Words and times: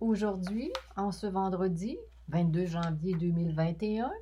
Aujourd'hui, 0.00 0.70
en 0.96 1.10
ce 1.10 1.26
vendredi 1.26 1.96
22 2.28 2.66
janvier 2.66 3.14
2021, 3.14 4.12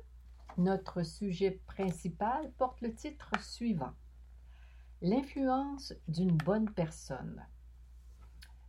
notre 0.57 1.03
sujet 1.03 1.59
principal 1.67 2.49
porte 2.57 2.79
le 2.79 2.93
titre 2.93 3.29
suivant 3.41 3.91
L'influence 5.01 5.93
d'une 6.07 6.31
bonne 6.31 6.69
personne. 6.69 7.45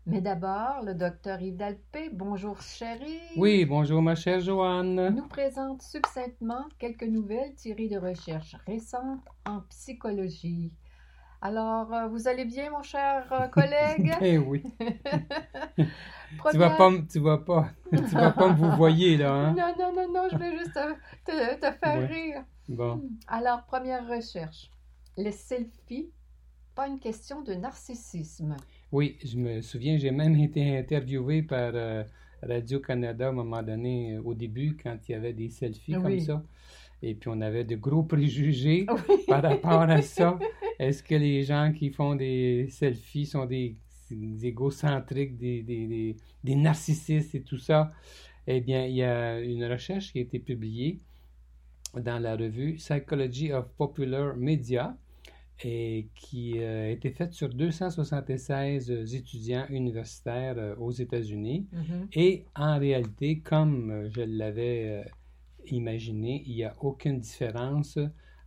Mais 0.04 0.20
d'abord, 0.20 0.82
le 0.82 0.94
docteur 0.94 1.40
Yves 1.40 1.56
Dalpé, 1.56 2.10
bonjour 2.12 2.60
chérie. 2.60 3.20
Oui, 3.36 3.64
bonjour 3.64 4.02
ma 4.02 4.16
chère 4.16 4.40
Joanne. 4.40 5.14
Nous 5.14 5.28
présente 5.28 5.82
succinctement 5.82 6.64
quelques 6.76 7.04
nouvelles 7.04 7.54
tirées 7.54 7.88
de 7.88 7.98
recherches 7.98 8.56
récentes 8.66 9.28
en 9.44 9.60
psychologie. 9.70 10.72
Alors, 11.40 11.92
euh, 11.92 12.08
vous 12.08 12.28
allez 12.28 12.44
bien, 12.44 12.70
mon 12.70 12.82
cher 12.82 13.26
euh, 13.32 13.46
collègue? 13.48 14.12
eh 14.20 14.38
oui. 14.38 14.62
Tu 16.50 16.58
vas 16.58 16.70
pas, 16.70 16.90
tu 17.08 17.20
vas 17.20 17.38
pas, 17.38 17.70
tu 17.90 18.14
vas 18.14 18.32
pas 18.32 18.48
me 18.48 18.54
vous 18.54 18.76
voyez 18.76 19.16
là, 19.16 19.32
hein? 19.32 19.54
Non, 19.54 19.72
non, 19.78 19.92
non, 19.94 20.12
non, 20.12 20.28
je 20.30 20.36
vais 20.36 20.58
juste 20.58 20.78
te, 21.24 21.54
te, 21.54 21.78
faire 21.78 22.08
rire. 22.08 22.44
Bon. 22.68 23.00
Alors, 23.28 23.64
première 23.64 24.06
recherche. 24.08 24.70
Le 25.16 25.30
selfie, 25.30 26.10
pas 26.74 26.88
une 26.88 26.98
question 26.98 27.42
de 27.42 27.54
narcissisme. 27.54 28.56
Oui, 28.90 29.16
je 29.24 29.36
me 29.36 29.60
souviens, 29.60 29.98
j'ai 29.98 30.10
même 30.10 30.34
été 30.36 30.76
interviewé 30.76 31.42
par 31.42 31.70
euh, 31.74 32.02
Radio-Canada 32.42 33.26
à 33.26 33.28
un 33.28 33.32
moment 33.32 33.62
donné, 33.62 34.18
au 34.18 34.34
début, 34.34 34.76
quand 34.82 34.98
il 35.08 35.12
y 35.12 35.14
avait 35.14 35.32
des 35.32 35.48
selfies 35.48 35.92
comme 35.92 36.20
ça. 36.20 36.42
Et 37.02 37.14
puis, 37.14 37.28
on 37.32 37.40
avait 37.40 37.64
de 37.64 37.76
gros 37.76 38.02
préjugés 38.02 38.86
par 39.28 39.42
rapport 39.42 39.82
à 39.82 40.02
ça. 40.02 40.38
Est-ce 40.78 41.02
que 41.02 41.14
les 41.14 41.42
gens 41.42 41.72
qui 41.72 41.90
font 41.90 42.14
des 42.14 42.68
selfies 42.70 43.26
sont 43.26 43.46
des, 43.46 43.76
égocentriques, 44.42 45.36
des, 45.36 45.62
des, 45.62 46.16
des, 46.44 46.54
narcissistes 46.54 47.34
et 47.34 47.42
tout 47.42 47.58
ça? 47.58 47.92
Eh 48.46 48.60
bien, 48.60 48.86
il 48.86 48.96
y 48.96 49.02
a 49.02 49.40
une 49.40 49.64
recherche 49.64 50.12
qui 50.12 50.18
a 50.18 50.22
été 50.22 50.38
publiée 50.38 51.00
dans 51.94 52.18
la 52.18 52.36
revue 52.36 52.74
Psychology 52.74 53.52
of 53.52 53.66
Popular 53.76 54.36
Media 54.36 54.96
et 55.64 56.08
qui 56.14 56.58
euh, 56.58 56.86
a 56.86 56.88
été 56.90 57.10
faite 57.10 57.32
sur 57.32 57.48
276 57.48 59.14
étudiants 59.14 59.64
universitaires 59.70 60.56
euh, 60.58 60.76
aux 60.76 60.90
États-Unis. 60.90 61.66
Mm-hmm. 61.72 62.06
Et 62.12 62.44
en 62.54 62.78
réalité, 62.78 63.38
comme 63.38 63.90
euh, 63.90 64.08
je 64.10 64.20
l'avais 64.20 65.02
imaginé, 65.72 66.42
il 66.46 66.56
n'y 66.56 66.64
a 66.64 66.74
aucune 66.80 67.20
différence 67.20 67.98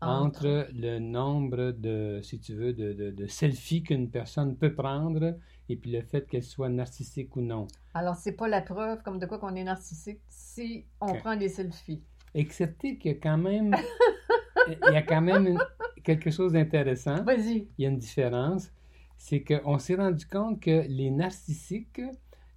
entre... 0.02 0.68
le 0.74 1.00
nombre 1.00 1.72
de, 1.72 2.20
si 2.24 2.40
tu 2.40 2.56
veux, 2.56 2.74
de, 2.74 2.94
de, 2.94 3.28
selfies 3.28 3.84
qu'une 3.84 4.10
personne 4.10 4.56
peut 4.56 4.74
prendre 4.74 5.36
et 5.68 5.76
puis 5.76 5.92
le 5.92 6.02
fait 6.02 6.28
qu'elle 6.28 6.44
soit 6.44 6.70
narcissique 6.70 7.36
ou 7.36 7.42
non. 7.42 7.68
Alors, 7.94 8.16
c'est 8.16 8.32
pas 8.32 8.48
la 8.48 8.62
preuve 8.62 9.04
comme 9.04 9.20
de 9.20 9.26
quoi 9.26 9.40
qu'on 9.40 9.56
est 9.56 9.64
narcissique 9.64 10.22
si 10.30 10.86
on 11.02 11.14
prend 11.16 11.36
des 11.36 11.50
selfies. 11.50 12.02
Excepté 12.34 12.98
qu'il 12.98 13.12
y 13.12 13.16
a 13.16 13.18
quand 13.18 13.38
même, 13.38 13.76
il 14.68 14.94
y 14.94 14.96
a 14.96 15.02
quand 15.02 15.22
même 15.22 15.60
quelque 16.04 16.32
chose 16.32 16.54
d'intéressant. 16.54 17.24
Vas-y. 17.24 17.68
Il 17.78 17.84
y 17.84 17.86
a 17.86 17.90
une 17.90 18.00
différence. 18.00 18.72
C'est 19.18 19.44
qu'on 19.44 19.80
s'est 19.80 19.96
rendu 19.96 20.26
compte 20.26 20.62
que 20.62 20.86
les 20.88 21.12
narcissiques 21.12 22.02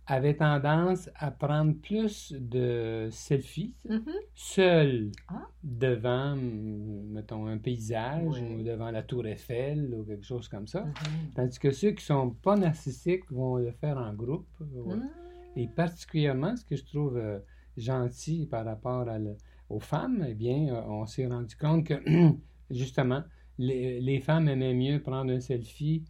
avaient 0.07 0.35
tendance 0.37 1.09
à 1.15 1.31
prendre 1.31 1.75
plus 1.75 2.33
de 2.33 3.09
selfies 3.11 3.75
Mm-hmm. 3.89 5.13
Ah. 5.29 5.47
devant, 5.63 6.37
mettons, 6.37 7.47
un 7.47 7.59
paysage 7.59 8.25
Oui. 8.27 8.55
ou 8.57 8.63
devant 8.63 8.91
la 8.91 9.03
tour 9.03 9.27
Eiffel 9.27 9.95
ou 9.95 10.05
quelque 10.05 10.25
chose 10.25 10.49
comme 10.49 10.67
ça. 10.67 10.85
Mhm. 10.85 10.93
Tandis 11.37 11.59
que 11.59 11.71
ceux 11.71 11.93
qui 11.93 12.05
sont 12.05 12.31
pas 12.31 12.57
narcissiques 12.57 13.31
vont 13.31 13.57
le 13.57 13.71
faire 13.73 13.97
en 13.99 14.13
groupe. 14.13 14.47
Ouais. 14.61 14.97
Mm. 14.97 15.09
Et 15.57 15.69
particulièrement, 15.69 16.57
ce 16.57 16.65
que 16.65 16.77
je 16.77 16.84
trouve 16.84 17.17
euh, 17.17 17.39
gentil 17.77 18.47
par 18.47 18.65
rapport 18.65 19.09
à 19.09 19.19
le- 19.19 19.37
aux 19.69 19.81
femmes, 19.81 20.25
eh 20.29 20.34
bien, 20.34 20.75
euh, 20.75 20.83
on 20.89 21.07
s'est 21.07 21.27
rendu 21.27 21.57
compte 21.57 21.87
que, 21.87 21.95
justement, 22.71 23.23
les, 23.59 24.01
les 24.01 24.21
femmes 24.21 24.49
aimaient 24.49 24.75
mieux 24.75 25.01
prendre 25.01 25.31
un 25.33 25.41
selfie 25.41 26.05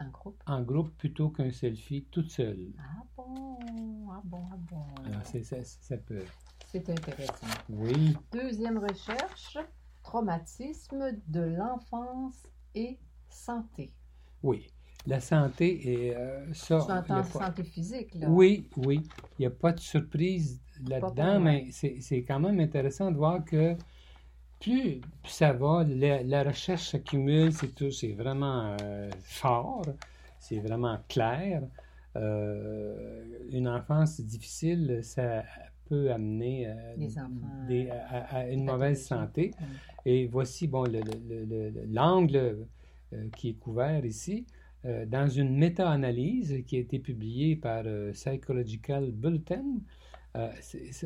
En 0.00 0.08
groupe. 0.10 0.42
en 0.46 0.62
groupe 0.62 0.90
plutôt 0.98 1.30
qu'un 1.30 1.50
selfie 1.50 2.06
toute 2.10 2.30
seule. 2.30 2.66
Ah 2.78 3.02
bon, 3.34 4.10
ah 4.10 4.20
bon, 4.24 4.44
ah 4.52 4.56
bon. 4.70 4.84
Alors, 5.06 5.20
c'est, 5.24 5.42
ça, 5.42 5.56
ça 5.62 5.96
peut. 5.96 6.24
C'est 6.66 6.88
intéressant. 6.88 7.46
Oui, 7.70 8.16
Deuxième 8.32 8.78
recherche, 8.78 9.58
traumatisme 10.02 11.12
de 11.26 11.40
l'enfance 11.40 12.46
et 12.74 12.98
santé. 13.28 13.92
oui. 14.42 14.66
La 15.06 15.20
santé 15.20 15.88
et 16.08 16.16
euh, 16.16 16.52
ça. 16.52 16.80
Tu 16.84 16.92
entends 16.92 17.22
santé 17.24 17.62
physique, 17.62 18.14
là? 18.16 18.28
Oui, 18.28 18.68
oui. 18.76 19.00
Il 19.38 19.42
n'y 19.42 19.46
a 19.46 19.50
pas 19.50 19.72
de 19.72 19.80
surprise 19.80 20.60
là-dedans, 20.86 21.40
mais 21.40 21.68
c'est 21.70 22.00
c'est 22.00 22.24
quand 22.24 22.40
même 22.40 22.60
intéressant 22.60 23.10
de 23.10 23.16
voir 23.16 23.42
que 23.44 23.74
plus 24.60 25.00
ça 25.24 25.52
va, 25.52 25.84
la, 25.84 26.22
la 26.24 26.42
recherche 26.42 26.90
s'accumule, 26.90 27.52
c'est 27.54 27.74
tout, 27.74 27.90
c'est 27.92 28.12
vraiment 28.12 28.76
euh, 28.82 29.08
fort, 29.22 29.86
c'est 30.40 30.58
vraiment 30.58 30.98
clair. 31.08 31.62
Euh, 32.18 33.22
une 33.50 33.68
enfance 33.68 34.20
difficile, 34.20 35.00
ça 35.02 35.44
peut 35.88 36.12
amener 36.12 36.66
euh, 36.68 36.96
Des 36.96 37.18
enfants, 37.18 37.30
des- 37.68 37.88
à, 37.90 38.36
à 38.36 38.48
une 38.48 38.64
mauvaise 38.64 39.02
santé. 39.06 39.52
Et 40.04 40.26
voici 40.26 40.66
bon, 40.68 40.84
le- 40.84 41.00
le- 41.00 41.44
le- 41.46 41.70
le- 41.70 41.86
l'angle 41.90 42.66
euh, 43.14 43.28
qui 43.36 43.50
est 43.50 43.54
couvert 43.58 44.04
ici. 44.04 44.44
euh, 44.84 45.04
dans 45.06 45.28
une 45.28 45.56
méta-analyse 45.56 46.62
qui 46.64 46.76
a 46.76 46.78
été 46.78 47.00
publiée 47.00 47.56
par 47.56 47.82
euh, 47.84 48.12
Psychological 48.12 49.10
Bulletin. 49.10 49.64
Euh, 50.36 50.48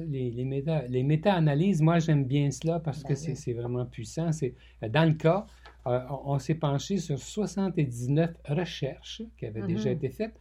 les, 0.08 0.30
les, 0.30 0.44
méta, 0.44 0.82
les 0.88 1.02
méta-analyses, 1.02 1.80
moi 1.80 1.98
j'aime 1.98 2.24
bien 2.24 2.50
cela 2.50 2.80
parce 2.80 3.02
que 3.02 3.08
Ben 3.14 3.16
c'est 3.16 3.30
oui. 3.30 3.36
c'est 3.36 3.54
vraiment 3.54 3.86
puissant. 3.86 4.28
Euh, 4.42 4.88
dans 4.90 5.06
le 5.08 5.14
cas, 5.14 5.46
euh, 5.86 6.00
on, 6.10 6.34
on 6.34 6.38
s'est 6.38 6.56
penché 6.56 6.98
sur 6.98 7.18
79 7.18 8.34
recherches 8.46 9.22
qui 9.38 9.46
avaient 9.46 9.66
déjà 9.66 9.88
Mhm. 9.88 9.96
été 9.96 10.10
faites 10.10 10.34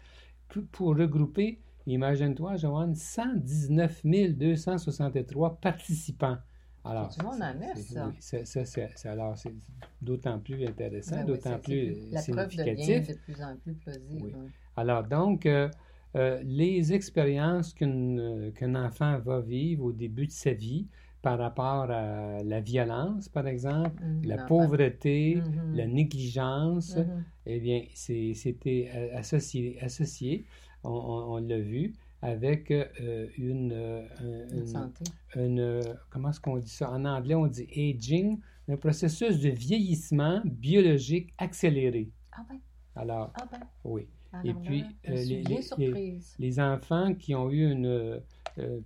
pour, 0.59 0.95
regrouper, 0.97 1.59
imagine-toi, 1.87 2.57
Joanne, 2.57 2.95
119 2.95 4.05
263 4.35 5.57
participants. 5.61 6.37
Alors, 6.83 7.09
Du 7.09 7.23
monde 7.23 7.35
en 7.41 7.53
ça. 7.93 8.07
oui, 8.07 8.15
ça, 8.19 8.43
ça, 8.45 8.65
c'est- 8.65 8.89
c'est- 8.95 9.07
alors, 9.09 9.37
c'est 9.37 9.53
d'autant 10.01 10.39
plus 10.39 10.65
intéressant, 10.65 11.17
Ben 11.17 11.21
oui, 11.21 11.27
d'autant 11.27 11.51
c'est- 11.57 11.61
plus 11.61 12.11
La 12.11 12.19
euh, 12.19 12.23
preuve 12.33 12.49
devient 12.55 12.75
significatif. 12.83 13.07
de 13.15 13.21
plus 13.21 13.43
en 13.43 13.55
plus 13.57 13.73
plausible. 13.75 14.21
Oui. 14.23 14.33
oui. 14.35 14.49
Alors, 14.75 15.03
donc, 15.03 15.45
euh, 15.45 15.69
euh, 16.15 16.41
les 16.43 16.91
expériences 16.91 17.75
euh, 17.83 18.51
qu'un 18.51 18.73
enfant 18.75 19.19
va 19.19 19.41
vivre 19.41 19.85
au 19.85 19.91
début 19.91 20.25
de 20.25 20.31
sa 20.31 20.53
vie 20.53 20.87
par 21.21 21.37
rapport 21.37 21.89
à 21.91 22.41
la 22.43 22.59
violence, 22.61 23.29
par 23.29 23.47
exemple, 23.47 24.01
Mhm, 24.03 24.25
la 24.25 24.37
pauvreté, 24.39 25.35
Mhm. 25.35 25.75
la 25.75 25.87
négligence, 25.87 26.95
Mhm. 26.97 27.23
eh 27.45 27.59
bien, 27.59 27.83
c'était 27.93 28.89
euh, 28.93 29.17
associé, 29.17 29.77
associé 29.81 30.45
on, 30.83 30.89
on- 30.89 31.33
on 31.35 31.37
l'a 31.47 31.59
vu, 31.59 31.93
avec 32.23 32.71
euh, 32.71 33.27
une, 33.37 33.71
euh, 33.71 34.03
un- 34.19 34.49
Une 34.53 34.59
une- 34.59 34.65
santé. 34.67 35.03
une, 35.35 35.59
euh, 35.59 35.81
comment 36.09 36.29
est-ce 36.29 36.39
qu'on 36.39 36.57
dit 36.57 36.69
ça? 36.69 36.89
En 36.91 37.05
anglais, 37.05 37.35
on 37.35 37.47
dit 37.47 37.67
aging, 37.75 38.39
un 38.67 38.77
processus 38.77 39.39
de 39.39 39.49
vieillissement 39.49 40.41
biologique 40.45 41.33
accéléré. 41.37 42.09
Ah 42.31 42.45
ben, 42.49 42.57
Alors, 42.95 43.31
ah 43.35 43.45
ben. 43.51 43.59
oui. 43.83 44.07
Alors 44.33 44.45
Et 44.45 44.53
puis, 44.53 44.85
les- 45.07 45.43
les-. 45.43 46.19
Les 46.39 46.59
enfants 46.59 47.13
qui 47.15 47.35
ont 47.35 47.49
eu 47.51 47.69
une, 47.71 48.21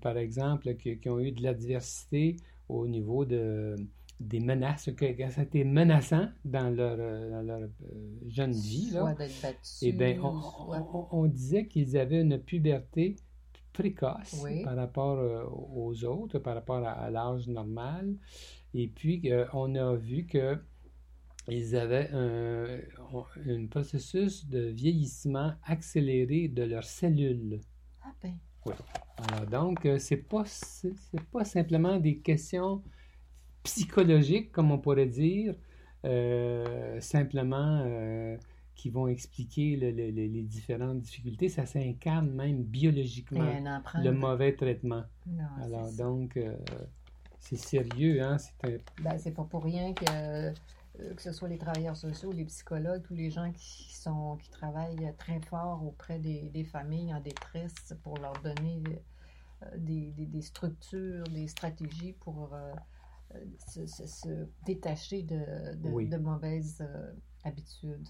par 0.02 0.18
exemple, 0.18 0.76
qui, 0.76 0.98
qui 1.00 1.10
ont 1.10 1.20
eu 1.20 1.32
de 1.32 1.42
l'adversité 1.44 2.38
au 2.70 2.88
niveau 2.88 3.26
de, 3.26 3.76
des 4.20 4.40
menaces, 4.40 4.90
que, 4.96 5.06
ça 5.30 5.42
a 5.42 5.44
été 5.44 5.64
menaçant 5.64 6.30
dans 6.46 6.74
leur, 6.76 6.98
euh, 7.00 7.30
dans 7.32 7.42
leur 7.42 7.62
euh, 7.62 7.70
jeune 8.28 8.52
vie, 8.54 8.92
là. 8.92 9.02
Soit 9.02 9.14
d'être 9.16 9.42
battu, 9.42 9.60
Eh 9.82 9.92
bien, 9.92 10.20
on, 10.24 10.42
soit- 10.42 10.90
on- 10.94 11.08
on 11.12 11.26
disait 11.28 11.68
qu'ils 11.68 11.98
avaient 11.98 12.22
une 12.22 12.40
puberté 12.40 13.16
précoce 13.74 14.40
Oui. 14.44 14.64
par 14.64 14.76
rapport 14.78 15.18
euh, 15.20 15.44
aux 15.50 16.04
autres, 16.06 16.40
par 16.40 16.56
rapport 16.56 16.86
à, 16.86 16.92
à 16.92 17.10
l'âge 17.10 17.48
normal. 17.48 18.16
Et 18.74 18.88
puis, 18.88 19.22
euh, 19.32 19.46
on 19.54 19.76
a 19.76 19.96
vu 19.96 20.26
que 20.26 20.58
ils 21.48 21.76
avaient 21.76 22.10
un, 22.12 22.80
un 23.48 23.68
processus 23.68 24.48
de 24.48 24.60
vieillissement 24.70 25.54
accéléré 25.64 26.48
de 26.48 26.64
leurs 26.64 26.84
cellules. 26.86 27.60
Ah 28.02 28.14
ben, 28.24 28.36
Oui. 28.66 28.74
Alors, 29.18 29.46
donc, 29.48 29.86
euh, 29.86 29.98
c'est 29.98 30.18
pas, 30.18 30.44
pas 31.32 31.46
simplement 31.46 31.98
des 31.98 32.18
questions 32.18 32.82
psychologiques, 33.64 34.52
comme 34.52 34.72
on 34.72 34.78
pourrait 34.78 35.06
dire, 35.06 35.56
euh, 36.06 37.00
simplement 37.00 37.82
euh, 37.86 38.38
qui 38.76 38.90
vont 38.90 39.08
expliquer 39.08 39.76
les 39.78 40.44
différentes 40.44 41.02
difficultés. 41.02 41.50
Ça 41.50 41.66
s'incarne 41.66 42.30
même 42.32 42.64
biologiquement, 42.64 43.50
le 44.04 44.12
mauvais 44.12 44.54
traitement. 44.54 45.04
Alors, 45.64 45.92
donc, 45.94 46.38
c'est 47.40 47.58
sérieux, 47.58 48.22
hein? 48.22 48.38
C'est 48.38 48.82
ben, 49.02 49.18
c'est 49.18 49.32
pas 49.32 49.44
pour 49.44 49.64
rien 49.64 49.94
que 49.94 50.52
que 51.16 51.22
ce 51.22 51.32
soit 51.32 51.50
les 51.50 51.58
travailleurs 51.58 51.98
sociaux, 51.98 52.32
les 52.32 52.46
psychologues, 52.46 53.04
tous 53.04 53.16
les 53.16 53.30
gens 53.30 53.52
qui, 53.52 53.96
sont, 53.96 54.38
qui 54.38 54.50
travaillent 54.50 55.14
très 55.18 55.40
fort 55.42 55.84
auprès 55.86 56.20
des, 56.20 56.50
des 56.50 56.64
familles 56.64 57.14
en 57.14 57.20
détresse 57.20 57.94
pour 58.04 58.18
leur 58.18 58.34
donner 58.42 58.84
euh, 59.64 59.66
des, 59.78 60.12
des, 60.18 60.42
structures, 60.42 61.24
des 61.26 61.48
stratégies 61.48 62.14
pour 62.14 62.54
euh, 62.54 62.74
se, 63.68 63.86
se, 63.86 64.48
détacher 64.66 65.24
de, 65.24 65.76
de, 65.76 66.18
mauvaises 66.18 66.82
euh, 66.82 67.12
habitudes. 67.44 68.08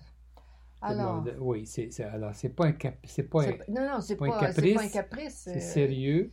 Alors, 0.82 1.26
oui, 1.40 1.66
c'est 1.66 2.00
alors 2.02 2.36
c'est 2.36 2.50
pas 2.50 2.66
un 2.68 2.74
cap, 2.74 2.98
c'est 3.06 3.24
pas, 3.24 3.44
non 3.70 3.88
non 3.88 4.02
c'est 4.02 4.18
pas, 4.18 4.28
pas, 4.28 4.50
un 4.50 4.88
caprice, 4.90 5.42
c'est 5.46 5.60
sérieux. 5.60 6.32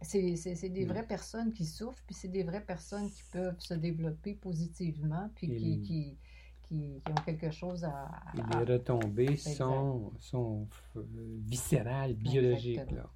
C'est 0.00 0.68
des 0.68 0.84
vraies 0.84 1.06
personnes 1.06 1.52
qui 1.52 1.64
souffrent, 1.64 2.02
puis 2.06 2.14
c'est 2.14 2.28
des 2.28 2.44
vraies 2.44 2.64
personnes 2.64 3.10
qui 3.10 3.22
peuvent 3.32 3.58
se 3.58 3.74
développer 3.74 4.34
positivement, 4.34 5.30
puis 5.34 5.48
qui, 5.48 5.80
qui, 5.80 6.18
qui, 6.62 7.02
ont 7.10 7.22
quelque 7.24 7.50
chose 7.50 7.84
à... 7.84 8.08
et 8.34 8.58
les 8.58 8.72
retombées 8.72 9.36
sont, 9.36 10.12
sont 10.20 10.68
viscérales, 10.94 12.14
biologiques. 12.14 12.90
Là. 12.92 13.10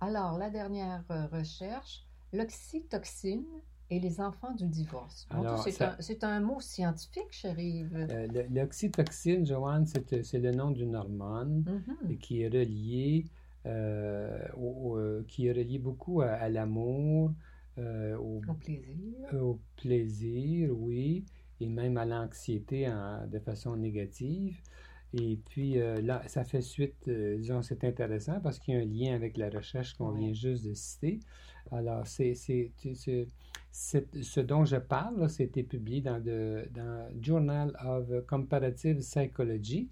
Alors, 0.00 0.36
la 0.36 0.50
dernière 0.50 1.04
euh, 1.10 1.26
recherche, 1.28 2.04
l'oxytoxine 2.32 3.46
et 3.88 4.00
les 4.00 4.20
enfants 4.20 4.52
du 4.52 4.66
divorce. 4.66 5.28
C'est 6.00 6.24
un, 6.24 6.40
mot 6.40 6.60
scientifique, 6.60 7.30
chérie. 7.30 7.86
Euh, 7.94 8.26
l'oxytoxine, 8.50 9.46
Joanne, 9.46 9.86
c'est 9.86 10.38
le 10.38 10.50
nom 10.50 10.70
d'une 10.72 10.96
hormone 10.96 11.62
mm-hmm. 11.62 12.18
qui 12.18 12.42
est 12.42 12.48
reliée 12.48 13.26
euh, 13.66 14.38
euh, 14.56 15.24
qui 15.26 15.48
est 15.48 15.52
relié 15.52 15.78
beaucoup 15.78 16.20
à, 16.20 16.48
l'amour, 16.48 17.32
euh, 17.78 18.16
au, 18.16 18.40
plaisir. 18.54 19.34
Au 19.34 19.60
plaisir, 19.76 20.70
oui, 20.78 21.24
et 21.60 21.68
même 21.68 21.96
à 21.96 22.04
l'anxiété 22.04 22.88
de 23.28 23.38
façon 23.40 23.76
négative. 23.76 24.60
Et 25.14 25.38
puis 25.48 25.74
là, 25.74 26.22
ça 26.26 26.44
fait 26.44 26.60
suite, 26.60 27.08
disons, 27.08 27.62
c'est 27.62 27.84
intéressant 27.84 28.40
parce 28.40 28.58
qu'il 28.58 28.74
y 28.74 28.76
a 28.76 28.80
un 28.80 28.84
lien 28.84 29.14
avec 29.14 29.36
la 29.36 29.48
recherche 29.48 29.94
qu'on 29.94 30.12
vient 30.12 30.32
juste 30.32 30.64
de 30.64 30.74
citer. 30.74 31.20
Alors, 31.72 32.06
c'est, 32.06 32.34
ce 32.34 34.40
dont 34.40 34.64
je 34.64 34.76
parle, 34.76 35.28
c'était 35.28 35.62
publié 35.62 36.02
dans 36.02 36.22
le 36.22 36.68
dans 36.72 37.08
Journal 37.20 37.76
of 37.84 38.26
Comparative 38.26 38.98
Psychology. 38.98 39.88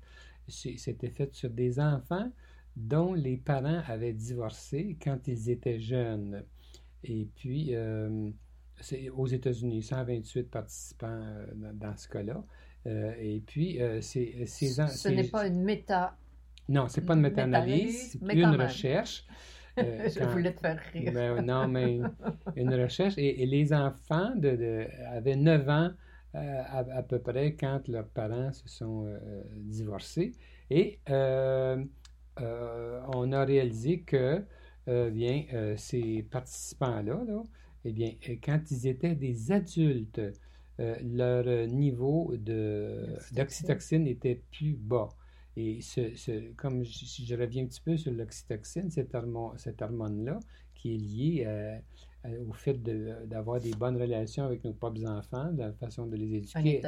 C'était 0.47 1.11
fait 1.11 1.35
sur 1.35 1.51
des 1.51 1.81
enfants 1.81 2.31
dont 2.77 3.15
les 3.15 3.37
parents 3.37 3.83
avaient 3.87 4.13
divorcé 4.13 4.97
quand 5.03 5.29
ils 5.29 5.51
étaient 5.51 5.81
jeunes. 5.81 6.45
Et 7.05 7.29
puis, 7.37 7.75
euh, 7.75 8.31
c'est 8.81 9.09
aux 9.11 9.27
États-Unis, 9.27 9.83
128 9.83 10.51
participants 10.51 11.07
euh, 11.09 11.47
dans, 11.75 11.97
ce 11.97 12.09
cas-là. 12.09 12.43
Euh, 12.87 13.15
et 13.19 13.43
puis, 13.47 13.79
c'est, 14.01 14.47
Ce 14.47 15.09
n'est 15.09 15.29
pas 15.29 15.47
une 15.47 15.63
méta... 15.63 16.17
Non, 16.69 16.89
c'est 16.89 17.05
pas 17.05 17.15
une 17.15 17.21
méta-analyse, 17.21 18.13
c'est 18.13 18.35
une 18.35 18.47
recherche. 18.57 19.27
Je 19.77 20.25
voulais 20.31 20.55
te 20.55 20.61
faire 20.61 20.81
rire. 20.93 21.13
Ben, 21.13 21.43
non, 21.43 21.69
mais 21.69 22.01
une 22.57 22.75
recherche. 22.75 23.15
Et, 23.19 23.45
les 23.45 23.73
enfants 23.75 24.35
de, 24.35 24.87
avaient 25.11 25.37
9 25.37 25.69
ans 25.69 25.91
à, 26.33 27.03
peu 27.03 27.19
près 27.19 27.55
quand 27.55 27.87
leurs 27.89 28.09
parents 28.09 28.53
se 28.53 28.67
sont 28.67 29.07
divorcés. 29.57 30.33
Et 30.71 30.99
euh, 31.11 31.85
on 32.39 33.33
a 33.33 33.45
réalisé 33.45 34.01
que 34.01 34.45
euh, 34.89 35.11
bien, 35.11 35.45
euh, 35.55 35.77
ces 35.79 36.23
participants-là, 36.31 37.25
eh 37.87 37.93
bien, 37.93 38.13
quand 38.43 38.61
ils 38.71 38.87
étaient 38.87 39.15
des 39.15 39.51
adultes, 39.53 40.21
leur 40.79 41.69
niveau 41.69 42.35
d'oxytocine 42.37 44.07
était 44.09 44.43
plus 44.51 44.75
bas. 44.75 45.09
Et 45.57 45.81
ce, 45.81 46.53
comme 46.57 46.85
si 46.85 47.25
je 47.25 47.37
reviens 47.37 47.63
un 47.63 47.67
petit 47.67 47.81
peu 47.81 47.97
sur 47.97 48.13
l'oxytocine, 48.13 48.91
cette, 48.91 49.15
hormone-là, 49.15 50.41
qui 50.75 50.95
est 50.95 50.99
liée 50.99 51.79
au 52.49 52.53
fait 52.53 52.83
d'avoir 53.29 53.61
des 53.61 53.71
bonnes 53.73 53.97
relations 53.97 54.45
avec 54.45 54.65
nos 54.65 54.73
propres 54.73 55.07
enfants, 55.07 55.53
de 55.53 55.61
la 55.61 55.73
façon 55.75 56.07
de 56.07 56.17
les 56.17 56.35
éduquer, 56.35 56.83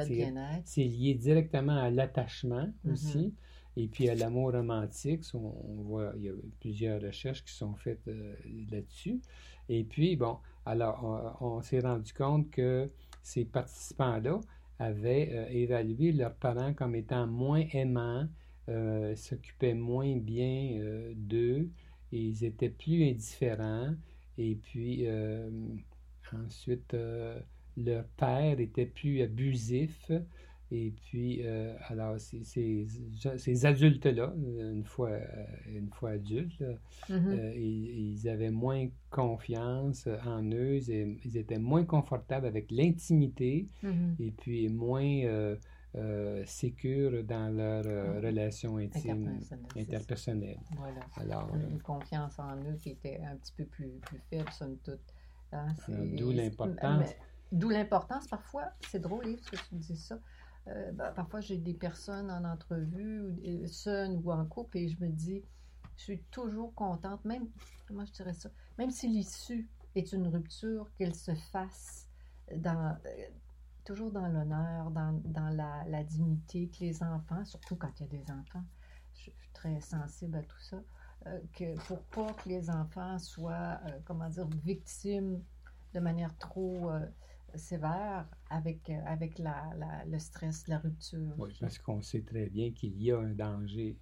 c'est 0.65 0.83
lié 0.83 1.13
directement 1.13 1.77
à 1.77 1.89
l'attachement 1.89 2.67
mm-hmm. 2.85 2.91
aussi. 2.91 3.33
Et 3.79 3.87
puis 3.87 4.09
à 4.09 4.15
l'amour 4.15 4.53
romantique, 4.53 5.21
on, 5.35 5.83
voit, 5.83 6.11
il 6.17 6.23
y 6.23 6.29
a 6.29 6.33
plusieurs 6.59 6.99
recherches 6.99 7.45
qui 7.45 7.53
sont 7.53 7.75
faites 7.75 8.07
euh, 8.07 8.33
là-dessus. 8.71 9.21
Et 9.69 9.83
puis, 9.83 10.15
bon, 10.15 10.37
alors 10.65 11.37
on, 11.41 11.61
s'est 11.61 11.81
rendu 11.81 12.11
compte 12.11 12.49
que 12.49 12.89
ces 13.21 13.45
participants-là 13.45 14.41
avaient 14.79 15.29
euh, 15.31 15.45
évalué 15.49 16.11
leurs 16.11 16.33
parents 16.33 16.73
comme 16.73 16.95
étant 16.95 17.27
moins 17.27 17.65
aimants, 17.71 18.27
euh, 18.67 19.15
s'occupaient 19.15 19.75
moins 19.75 20.15
bien 20.17 20.81
d'eux, 21.15 21.69
ils 22.11 22.43
étaient 22.43 22.71
plus 22.71 23.07
indifférents. 23.07 23.93
Et 24.39 24.55
puis, 24.55 25.05
ensuite, 26.33 26.95
leur 27.75 28.05
père 28.17 28.59
était 28.59 28.85
plus 28.87 29.21
abusif. 29.21 30.11
Et 30.69 30.91
puis, 30.91 31.41
euh, 31.45 31.73
alors, 31.87 32.19
ces, 32.19 33.65
adultes-là, 33.65 34.33
une 34.35 34.83
fois, 34.83 35.11
euh, 35.11 35.45
une 35.67 35.89
fois 35.89 36.11
adultes, 36.11 36.61
mm-hmm. 37.09 37.39
euh, 37.39 37.53
ils, 37.55 38.27
avaient 38.27 38.51
moins 38.51 38.87
confiance 39.09 40.07
en 40.25 40.43
eux, 40.51 40.77
ils, 40.89 41.37
étaient 41.37 41.57
moins 41.57 41.85
confortables 41.85 42.45
avec 42.45 42.69
l'intimité 42.71 43.69
mm-hmm. 43.81 44.15
et 44.19 44.31
puis 44.31 44.67
moins 44.67 45.55
euh, 45.95 46.43
sécures 46.45 47.23
dans 47.23 47.55
leur 47.55 47.83
mm-hmm. 47.83 48.25
relation 48.25 48.77
intime, 48.77 49.39
interpersonnelle. 49.77 50.59
Voilà. 50.75 50.99
Alors, 51.15 51.55
une 51.55 51.81
confiance 51.81 52.37
en 52.39 52.57
eux 52.57 52.75
qui 52.81 52.89
était 52.89 53.21
un 53.23 53.37
petit 53.37 53.53
peu 53.55 53.65
plus, 53.65 53.99
plus 54.01 54.19
faible, 54.29 54.51
somme 54.51 54.77
toute. 54.83 54.99
Hein, 55.53 55.67
D'où 55.87 56.31
l'importance. 56.31 57.11
D'où 57.53 57.69
l'importance, 57.69 58.27
parfois, 58.27 58.65
c'est 58.81 58.99
drôle, 58.99 59.27
Yves, 59.27 59.49
que 59.49 59.55
tu 59.55 59.75
dis 59.75 59.95
ça. 59.95 60.19
Euh, 60.69 60.91
ben, 60.91 61.11
parfois, 61.11 61.41
j'ai 61.41 61.57
des 61.57 61.73
personnes 61.73 62.29
en 62.29 62.43
entrevue, 62.43 63.21
ou, 63.21 63.67
seules 63.67 64.19
ou 64.23 64.31
en 64.31 64.45
couple, 64.45 64.77
et 64.77 64.89
je 64.89 64.99
me 65.03 65.09
dis, 65.09 65.43
je 65.95 66.03
suis 66.03 66.19
toujours 66.31 66.73
contente, 66.75 67.23
même, 67.25 67.47
comment 67.87 68.05
je 68.05 68.11
dirais 68.11 68.33
ça, 68.33 68.49
même 68.77 68.91
si 68.91 69.07
l'issue 69.07 69.69
est 69.95 70.11
une 70.11 70.27
rupture, 70.27 70.89
qu'elle 70.97 71.15
se 71.15 71.33
fasse 71.33 72.07
dans, 72.55 72.97
euh, 73.05 73.27
toujours 73.85 74.11
dans 74.11 74.27
l'honneur, 74.27 74.91
dans, 74.91 75.21
dans 75.25 75.49
la, 75.49 75.83
la, 75.87 76.03
dignité, 76.03 76.69
que 76.69 76.83
les 76.83 77.01
enfants, 77.01 77.43
surtout 77.45 77.75
quand 77.75 77.91
il 77.99 78.03
y 78.03 78.05
a 78.05 78.23
des 78.23 78.31
enfants, 78.31 78.63
je 79.15 79.21
suis 79.21 79.33
très 79.53 79.79
sensible 79.79 80.37
à 80.37 80.43
tout 80.43 80.59
ça, 80.59 80.83
euh, 81.27 81.39
que 81.53 81.75
pour 81.87 82.01
pas 82.03 82.33
que 82.33 82.49
les 82.49 82.69
enfants 82.69 83.17
soient, 83.19 83.79
comment 84.05 84.29
dire, 84.29 84.47
victimes 84.63 85.41
de 85.93 85.99
manière 85.99 86.37
trop 86.37 86.91
sévère 87.55 88.27
avec, 88.49 88.89
euh, 88.89 88.99
avec 89.05 89.39
la, 89.39 89.71
le 90.07 90.19
stress, 90.19 90.67
la 90.67 90.79
rupture. 90.79 91.33
Oui, 91.37 91.55
parce 91.59 91.77
qu'on 91.77 92.01
sait 92.01 92.21
très 92.21 92.47
bien 92.47 92.71
qu'il 92.71 93.01
y 93.01 93.11
a 93.11 93.19
un 93.19 93.33
danger 93.33 93.97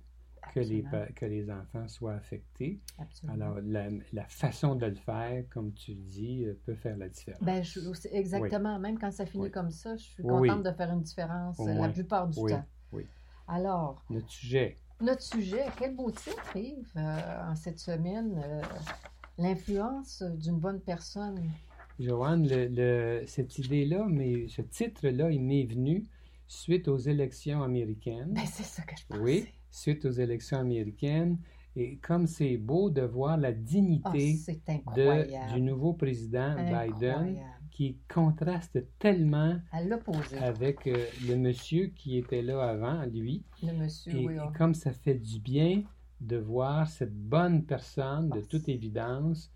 que 0.54 0.60
les, 0.60 0.84
que 1.16 1.26
les 1.26 1.50
enfants 1.50 1.88
soient 1.88 2.14
affectés. 2.14 2.80
Absolument. 3.00 3.34
Alors, 3.34 3.60
la, 3.64 3.90
la, 4.14 4.26
façon 4.28 4.76
de 4.76 4.86
le 4.86 4.96
faire, 4.96 5.44
comme 5.50 5.74
tu 5.74 5.96
dis, 5.96 6.46
euh, 6.46 6.60
peut 6.66 6.76
faire 6.76 6.98
la 6.98 7.10
différence. 7.10 7.42
Ben, 7.42 7.64
exactement. 8.12 8.78
Même 8.80 9.00
quand 9.00 9.12
ça 9.12 9.26
finit 9.26 9.50
comme 9.50 9.72
ça, 9.72 9.96
je 9.96 10.04
suis 10.04 10.24
contente 10.24 10.64
de 10.64 10.72
faire 10.72 10.92
une 10.92 11.02
différence 11.02 11.60
euh, 11.60 11.74
la 11.74 11.90
plupart 11.90 12.28
du 12.28 12.40
temps. 12.40 12.66
Oui. 12.92 13.08
Alors. 13.48 14.04
Notre 14.10 14.30
sujet. 14.30 14.78
Notre 15.02 15.24
sujet, 15.24 15.66
quel 15.78 15.96
beau 15.96 16.10
titre, 16.12 16.56
Yves, 16.56 16.96
en 16.96 17.56
cette 17.56 17.80
semaine. 17.80 18.42
L'influence 19.38 20.24
d'une 20.24 20.60
bonne 20.60 20.80
personne. 20.80 21.42
Joanne, 22.00 22.48
le, 22.48 23.24
cette 23.26 23.58
idée-là, 23.58 24.06
mais 24.10 24.48
ce 24.48 24.62
titre-là, 24.62 25.32
il 25.32 25.42
m'est 25.42 25.66
venu 25.66 26.06
suite 26.48 26.88
aux 26.88 26.98
élections 26.98 27.64
américaines. 27.64 28.34
Ben, 28.34 28.46
c'est 28.46 28.64
ça 28.64 28.84
que 28.84 28.96
je 28.98 29.06
pensais. 29.08 29.22
Oui, 29.22 29.46
suite 29.72 30.06
aux 30.06 30.12
élections 30.12 30.60
américaines. 30.60 31.38
Et 31.78 31.98
comme 31.98 32.26
c'est 32.26 32.58
beau 32.58 32.90
de 32.90 33.02
voir 33.02 33.38
la 33.38 33.52
dignité 33.52 34.38
ah, 34.68 34.94
de, 34.96 35.54
du 35.54 35.62
nouveau 35.62 35.94
président 35.94 36.56
Biden 36.56 37.38
qui 37.70 37.98
contraste 38.08 38.80
tellement 39.00 39.58
avec 40.40 40.88
euh, 40.88 41.06
le 41.28 41.36
monsieur 41.36 41.88
qui 41.88 42.18
était 42.18 42.42
là 42.42 42.70
avant, 42.70 43.04
lui. 43.04 43.44
Le 43.62 43.74
monsieur, 43.74 44.14
et, 44.14 44.26
oui. 44.26 44.36
Et 44.36 44.58
comme 44.58 44.74
ça 44.74 44.94
fait 44.94 45.16
du 45.16 45.40
bien 45.40 45.84
de 46.22 46.38
voir 46.38 46.88
cette 46.88 47.14
bonne 47.14 47.66
personne, 47.66 48.30
de 48.30 48.40
toute 48.40 48.70
évidence, 48.70 49.52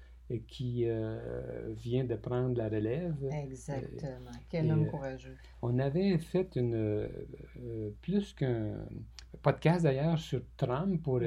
qui 0.47 0.83
euh, 0.85 1.73
vient 1.75 2.03
de 2.03 2.15
prendre 2.15 2.57
la 2.57 2.69
relève. 2.69 3.15
Exactement. 3.31 4.31
Quel 4.49 4.71
homme 4.71 4.87
courageux. 4.87 5.35
On 5.61 5.79
avait 5.79 6.17
fait 6.17 6.55
une, 6.55 7.07
plus 8.01 8.33
qu'un 8.33 8.85
podcast 9.41 9.83
d'ailleurs 9.83 10.17
sur 10.17 10.41
Trump 10.57 11.01
pour 11.03 11.21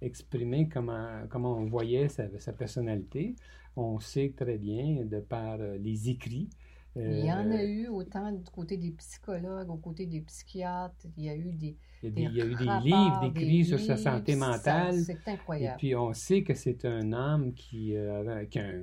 exprimer 0.00 0.68
comment, 0.68 1.22
comment 1.28 1.56
on 1.56 1.66
voyait 1.66 2.08
sa, 2.08 2.24
sa, 2.38 2.52
personnalité. 2.52 3.36
On 3.76 3.98
sait 4.00 4.32
très 4.36 4.58
bien, 4.58 5.04
de 5.04 5.20
par 5.20 5.58
les 5.58 6.08
écrits, 6.08 6.48
il 6.96 7.26
y 7.26 7.32
en 7.32 7.50
a 7.50 7.56
euh, 7.56 7.66
eu 7.66 7.88
autant 7.88 8.32
du 8.32 8.50
côté 8.50 8.76
des 8.76 8.92
psychologues, 8.92 9.68
au 9.68 9.76
côté 9.76 10.06
des 10.06 10.20
psychiatres. 10.20 11.06
Il 11.16 11.24
y 11.24 11.28
a 11.28 11.36
eu 11.36 11.52
des. 11.52 11.76
Il 12.02 12.18
y 12.18 12.40
a, 12.40 12.44
eu 12.44 12.54
des 12.54 12.64
livres 12.84 13.20
écrits 13.24 13.64
sur 13.64 13.80
sa 13.80 13.96
santé 13.96 14.36
mentale. 14.36 14.96
C'est 15.00 15.26
incroyable. 15.26 15.76
Et 15.76 15.78
puis 15.78 15.94
on 15.96 16.12
sait 16.12 16.42
que 16.42 16.54
c'est 16.54 16.84
un 16.84 17.12
homme 17.12 17.54
qui, 17.54 17.96
euh, 17.96 18.44
qui 18.46 18.58
a 18.58 18.64
un, 18.64 18.82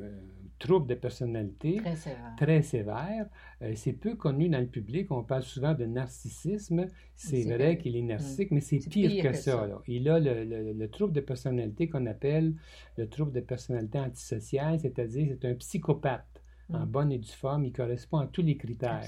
trouble 0.59 0.87
de 0.87 0.95
personnalité 0.95 1.75
très 1.75 1.95
sévère. 1.95 2.33
Très 2.37 2.61
sévère. 2.61 3.27
Euh, 3.61 3.73
c'est 3.75 3.93
peu 3.93 4.15
connu 4.15 4.49
dans 4.49 4.59
le 4.59 4.67
public. 4.67 5.11
On 5.11 5.23
parle 5.23 5.43
souvent 5.43 5.73
de 5.73 5.85
narcissisme. 5.85 6.85
C'est 7.15 7.43
vrai 7.43 7.77
qu'il 7.77 7.95
est 7.95 8.01
narcissique, 8.01 8.51
mais 8.51 8.61
c'est 8.61 8.79
pire, 8.79 9.23
que, 9.23 9.33
ça. 9.33 9.67
Il 9.87 10.09
a 10.09 10.19
le, 10.19 10.73
le, 10.73 10.89
trouble 10.89 11.13
de 11.13 11.21
personnalité 11.21 11.87
qu'on 11.87 12.05
appelle 12.05 12.55
le 12.97 13.07
trouble 13.07 13.31
de 13.31 13.41
personnalité 13.41 13.99
antisociale, 13.99 14.79
c'est-à-dire 14.79 15.35
c'est 15.39 15.47
un 15.47 15.55
psychopathe 15.55 16.32
en 16.71 16.85
mm. 16.85 16.89
bonne 16.89 17.11
et 17.11 17.17
due 17.17 17.31
forme, 17.31 17.65
il 17.65 17.73
correspond 17.73 18.19
à 18.19 18.27
tous 18.27 18.41
les 18.41 18.57
critères. 18.57 19.03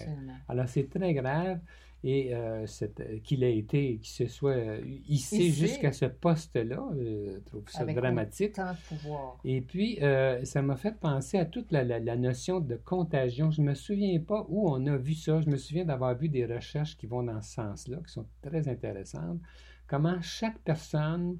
Alors, 0.48 0.68
c'est 0.68 0.90
très 0.90 1.14
grave 1.14 1.60
et 2.06 2.36
euh, 2.36 2.68
qu'il 3.24 3.44
ait 3.44 3.58
été, 3.58 3.98
qu'il 3.98 4.14
se 4.14 4.28
soit 4.28 4.78
hissé 5.10 5.50
jusqu'à 5.50 5.92
ce 5.92 6.06
poste-là, 6.06 6.80
je 6.96 7.40
trouve 7.40 7.64
ça 7.68 7.84
dramatique. 7.84 8.58
Et 9.44 9.62
puis, 9.62 9.98
euh, 10.04 10.46
ça 10.46 10.62
m'a 10.62 10.76
fait 10.76 10.96
penser 11.00 11.40
à 11.40 11.46
toute 11.46 11.72
la, 11.72 11.84
la, 11.84 12.16
notion 12.16 12.60
de 12.60 12.76
contagion. 12.76 13.50
Je 13.50 13.62
ne 13.62 13.70
me 13.70 13.74
souviens 13.74 14.20
pas 14.20 14.46
où 14.50 14.70
on 14.70 14.86
a 14.86 14.98
vu 14.98 15.16
ça. 15.16 15.42
Je 15.42 15.50
me 15.50 15.58
souviens 15.58 15.84
d'avoir 15.84 16.16
vu 16.16 16.30
des 16.30 16.46
recherches 16.46 16.96
qui 16.96 17.08
vont 17.08 17.24
dans 17.24 17.42
ce 17.42 17.54
sens-là, 17.54 17.98
qui 18.06 18.14
sont 18.14 18.28
très 18.44 18.68
intéressantes. 18.68 19.40
Comment 19.88 20.22
chaque 20.22 20.60
personne 20.60 21.40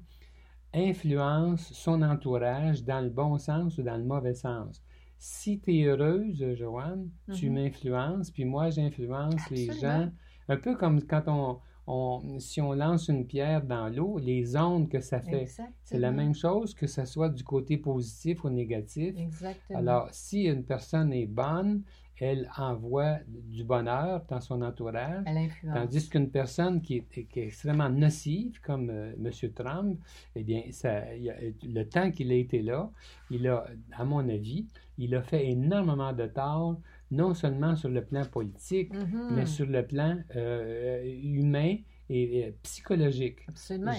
influence 0.74 1.72
son 1.72 2.02
entourage 2.02 2.82
dans 2.82 3.00
le 3.00 3.10
bon 3.10 3.38
sens 3.38 3.78
ou 3.78 3.82
dans 3.82 3.96
le 3.96 4.04
mauvais 4.04 4.34
sens 4.34 4.82
si 5.18 5.60
tu 5.60 5.78
es 5.78 5.84
heureuse, 5.84 6.54
Joanne, 6.54 7.10
tu 7.34 7.46
mm-hmm. 7.46 7.52
m'influences, 7.52 8.30
puis 8.30 8.44
moi, 8.44 8.70
j'influence 8.70 9.50
les 9.50 9.72
gens. 9.80 10.10
Un 10.48 10.56
peu 10.56 10.76
comme 10.76 11.02
quand 11.02 11.24
on, 11.26 11.58
on, 11.86 12.38
si 12.40 12.60
on 12.60 12.72
lance 12.72 13.08
une 13.08 13.26
pierre 13.26 13.64
dans 13.64 13.88
l'eau, 13.88 14.18
les 14.18 14.56
ondes 14.56 14.88
que 14.88 15.00
ça 15.00 15.20
fait, 15.20 15.46
c'est 15.82 15.98
la 15.98 16.10
même 16.10 16.34
chose 16.34 16.74
que 16.74 16.86
ce 16.86 17.04
soit 17.04 17.28
du 17.28 17.44
côté 17.44 17.76
positif 17.76 18.44
ou 18.44 18.50
négatif. 18.50 19.14
Exactement. 19.16 19.78
Alors, 19.78 20.08
si 20.12 20.44
une 20.44 20.64
personne 20.64 21.12
est 21.12 21.26
bonne, 21.26 21.82
elle 22.20 22.50
envoie 22.56 23.18
du 23.26 23.64
bonheur 23.64 24.24
dans 24.28 24.40
son 24.40 24.62
entourage. 24.62 25.24
Tandis 25.62 26.08
qu'une 26.08 26.30
personne 26.30 26.80
qui 26.80 26.96
est, 26.96 27.36
extrêmement 27.36 27.90
nocive, 27.90 28.60
comme 28.60 28.90
euh, 28.90 29.12
M. 29.22 29.52
Trump, 29.52 29.98
eh 30.34 30.42
bien, 30.42 30.62
ça, 30.70 31.02
le 31.14 31.82
temps 31.84 32.10
qu'il 32.10 32.32
a 32.32 32.36
été 32.36 32.62
là, 32.62 32.90
il 33.30 33.46
a, 33.48 33.66
à 33.92 34.04
mon 34.04 34.28
avis, 34.28 34.66
il 34.98 35.14
a 35.14 35.22
fait 35.22 35.46
énormément 35.46 36.12
de 36.12 36.26
tort, 36.26 36.80
non 37.10 37.34
seulement 37.34 37.76
sur 37.76 37.88
le 37.88 38.04
plan 38.04 38.24
politique, 38.24 38.94
mm-hmm. 38.94 39.30
mais 39.34 39.46
sur 39.46 39.66
le 39.66 39.86
plan 39.86 40.18
euh, 40.34 41.04
humain 41.22 41.76
et, 42.08 42.54
psychologique. 42.62 43.40
Absolument. 43.48 43.92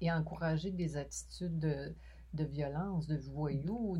Et, 0.00 0.08
a 0.08 0.18
encouragé 0.18 0.70
des 0.70 0.96
attitudes 0.96 1.58
de 1.58 1.94
de 2.34 2.44
violence, 2.44 3.06
de 3.06 3.16
voyous, 3.16 3.96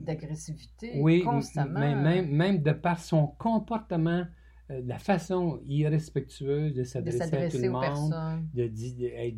d'agressivité 0.00 0.96
de, 0.96 1.00
oui, 1.00 1.22
constamment. 1.22 1.80
même, 1.80 2.30
même 2.30 2.62
de 2.62 2.72
par 2.72 2.98
son 2.98 3.26
comportement, 3.26 4.24
euh, 4.70 4.80
la 4.86 4.98
façon 4.98 5.60
irrespectueuse 5.66 6.74
de 6.74 6.84
s'adresser 6.84 7.22
à 7.22 7.48
tout 7.48 7.58
le 7.58 7.70
monde, 7.70 8.14
d'être 8.54 8.72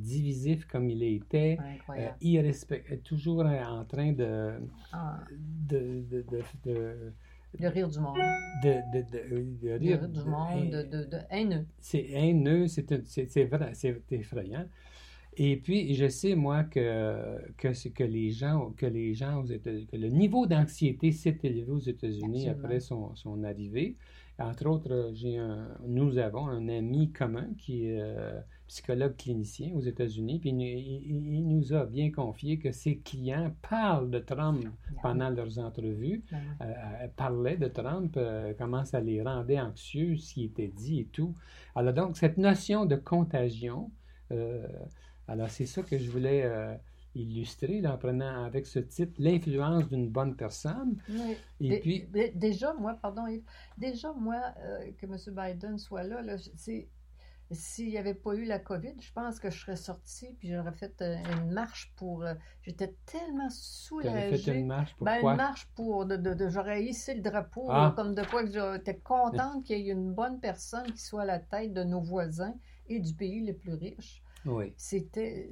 divisif 0.00 0.66
comme 0.66 0.90
il 0.90 1.02
était, 1.02 1.58
euh, 1.90 2.08
irrespect, 2.20 3.00
toujours 3.04 3.44
en 3.44 3.84
train 3.84 4.12
de, 4.12 4.52
ah. 4.92 5.20
de, 5.68 6.04
de, 6.10 6.24
de 7.58 7.66
rire 7.66 7.88
du 7.88 7.98
monde. 7.98 8.18
De, 8.62 8.74
de, 8.92 9.04
de 9.10 9.70
rire, 9.78 10.08
du 10.08 10.24
monde, 10.24 10.70
de, 10.70 11.04
de, 11.04 11.18
haineux. 11.30 11.66
C'est 11.80 12.06
haineux, 12.10 12.66
c'est 12.68 13.44
vrai, 13.44 13.70
c'est 13.74 14.02
effrayant. 14.10 14.66
Et 15.34 15.56
puis, 15.56 15.94
je 15.94 16.08
sais, 16.08 16.34
moi, 16.34 16.64
que, 16.64 17.38
que, 17.56 17.88
que 17.88 18.04
les 18.04 18.30
gens, 18.30 18.72
que 18.76 18.84
les 18.84 19.14
gens 19.14 19.40
aux 19.40 19.46
États, 19.46 19.70
que 19.70 19.96
le 19.96 20.08
niveau 20.08 20.46
d'anxiété 20.46 21.10
s'est 21.10 21.38
élevé 21.42 21.70
aux 21.70 21.78
États-Unis 21.78 22.48
après 22.48 22.80
son, 22.80 23.14
son, 23.14 23.42
arrivée. 23.42 23.96
Entre 24.38 24.66
autres, 24.66 25.10
j'ai 25.14 25.40
nous 25.86 26.18
avons 26.18 26.48
un 26.48 26.68
ami 26.68 27.12
commun 27.12 27.48
qui 27.56 27.86
est 27.86 28.00
euh, 28.00 28.40
psychologue 28.66 29.16
clinicien 29.16 29.72
aux 29.74 29.80
États-Unis, 29.80 30.38
puis 30.40 30.50
il, 30.50 31.46
nous 31.46 31.72
a 31.72 31.86
bien 31.86 32.10
confié 32.10 32.58
que 32.58 32.72
ses 32.72 32.98
clients 32.98 33.54
parlent 33.70 34.10
de 34.10 34.18
Trump 34.18 34.64
pendant 35.02 35.30
leurs 35.30 35.58
entrevues, 35.58 36.24
ben 36.30 36.38
euh, 36.60 36.64
euh, 36.64 37.08
parlaient 37.14 37.58
de 37.58 37.68
Trump, 37.68 38.18
comment 38.58 38.84
ça 38.84 39.00
les 39.00 39.22
rendait 39.22 39.60
anxieux, 39.60 40.16
ce 40.16 40.34
qui 40.34 40.44
était 40.44 40.68
dit 40.68 41.00
et 41.00 41.06
tout. 41.06 41.34
Alors 41.74 41.94
donc, 41.94 42.16
cette 42.16 42.38
notion 42.38 42.84
de 42.84 42.96
contagion, 42.96 43.90
alors, 45.28 45.50
c'est 45.50 45.66
ça 45.66 45.82
que 45.82 45.98
je 45.98 46.10
voulais 46.10 46.42
euh, 46.44 46.74
illustrer 47.14 47.86
en 47.86 47.96
prenant 47.96 48.44
avec 48.44 48.66
ce 48.66 48.78
titre 48.78 49.12
l'influence 49.18 49.88
d'une 49.88 50.08
bonne 50.08 50.36
personne. 50.36 50.96
Oui. 51.08 51.36
Et 51.60 51.80
puis. 51.80 52.08
Déjà, 52.34 52.74
moi, 52.74 52.94
pardon, 53.00 53.26
Yves, 53.26 53.44
déjà, 53.78 54.12
moi, 54.12 54.40
euh, 54.58 54.90
que 54.98 55.06
M. 55.06 55.16
Biden 55.28 55.78
soit 55.78 56.02
là, 56.02 56.22
là 56.22 56.36
c'est. 56.56 56.88
S'il 57.50 57.90
n'y 57.90 57.98
avait 57.98 58.14
pas 58.14 58.34
eu 58.34 58.46
la 58.46 58.58
COVID, 58.58 58.94
je 58.98 59.12
pense 59.12 59.38
que 59.38 59.50
je 59.50 59.58
serais 59.60 59.76
sortie 59.76 60.34
puis 60.38 60.48
j'aurais 60.48 60.72
fait 60.72 61.02
euh, 61.02 61.16
une 61.36 61.50
marche 61.50 61.92
pour. 61.96 62.24
J'étais 62.62 62.96
tellement 63.04 63.50
soulagée. 63.50 64.38
fait 64.38 64.58
une 64.58 64.68
marche 64.68 64.94
pour 64.94 65.04
ben, 65.04 65.20
Une 65.20 65.36
marche 65.36 65.68
pour. 65.74 66.06
De, 66.06 66.16
de, 66.16 66.48
j'aurais 66.48 66.82
hissé 66.82 67.12
le 67.12 67.20
drapeau, 67.20 67.66
ah. 67.68 67.92
comme 67.94 68.14
de 68.14 68.22
quoi 68.24 68.46
j'étais 68.46 68.96
contente 68.96 69.64
qu'il 69.64 69.80
y 69.80 69.90
ait 69.90 69.92
une 69.92 70.14
bonne 70.14 70.40
personne 70.40 70.90
qui 70.92 71.02
soit 71.02 71.22
à 71.22 71.26
la 71.26 71.40
tête 71.40 71.74
de 71.74 71.84
nos 71.84 72.00
voisins 72.00 72.54
et 72.88 73.00
du 73.00 73.12
pays 73.12 73.44
le 73.44 73.52
plus 73.52 73.74
riche. 73.74 74.22
C'était 74.76 75.50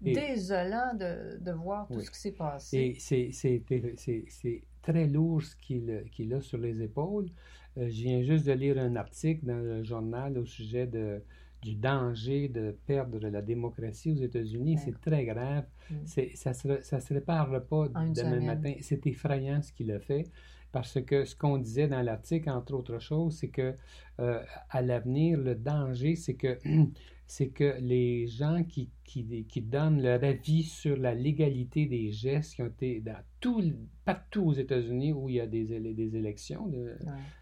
désolant 0.00 0.94
de, 0.94 1.38
de, 1.40 1.52
voir 1.52 1.88
tout 1.88 2.00
ce 2.00 2.10
qui 2.10 2.18
s'est 2.18 2.32
passé. 2.32 2.96
Et 2.98 3.30
c'est 3.30 4.62
très 4.82 5.06
lourd 5.06 5.42
ce 5.42 5.56
qu'il 5.56 6.34
a 6.34 6.40
sur 6.40 6.58
les 6.58 6.82
épaules. 6.82 7.28
Euh, 7.76 7.88
je 7.88 8.02
viens 8.02 8.22
juste 8.22 8.46
de 8.46 8.52
lire 8.52 8.78
un 8.78 8.96
article 8.96 9.46
dans 9.46 9.58
le 9.58 9.82
journal 9.82 10.38
au 10.38 10.46
sujet 10.46 10.86
de, 10.86 11.22
du 11.60 11.74
danger 11.74 12.48
de 12.48 12.76
perdre 12.86 13.18
la 13.28 13.42
démocratie 13.42 14.12
aux 14.12 14.16
États-Unis. 14.16 14.78
C'est 14.78 15.00
très 15.00 15.24
grave. 15.24 15.64
Mm. 15.90 15.94
Ça 16.34 16.50
ne 16.50 16.54
se, 16.54 16.82
ça 16.82 17.00
se 17.00 17.14
répare 17.14 17.48
pas 17.66 17.88
demain 17.88 18.40
matin. 18.40 18.74
C'est 18.80 19.06
effrayant 19.06 19.62
ce 19.62 19.72
qu'il 19.72 19.90
a 19.90 19.98
fait. 19.98 20.30
Parce 20.70 21.00
que 21.00 21.24
ce 21.24 21.36
qu'on 21.36 21.58
disait 21.58 21.86
dans 21.86 22.02
l'article, 22.02 22.50
entre 22.50 22.74
autres 22.74 22.98
choses, 22.98 23.36
c'est 23.38 23.48
que 23.48 23.74
euh, 24.20 24.42
à 24.70 24.82
l'avenir, 24.82 25.38
le 25.38 25.54
danger, 25.54 26.16
c'est 26.16 26.34
que 26.34 26.58
c'est 27.26 27.48
que 27.48 27.76
les 27.80 28.26
gens 28.26 28.64
qui, 28.64 28.90
qui, 29.04 29.44
qui, 29.48 29.62
donnent 29.62 30.02
leur 30.02 30.22
avis 30.22 30.62
sur 30.62 30.96
la 30.96 31.14
légalité 31.14 31.86
des 31.86 32.10
gestes 32.12 32.54
qui 32.54 32.62
ont 32.62 32.66
été 32.66 33.00
dans 33.00 33.16
tout, 33.40 33.62
partout 34.04 34.42
aux 34.42 34.52
États-Unis 34.52 35.12
où 35.12 35.28
il 35.28 35.36
y 35.36 35.40
a 35.40 35.46
des, 35.46 35.64
des 35.64 36.16
élections 36.16 36.68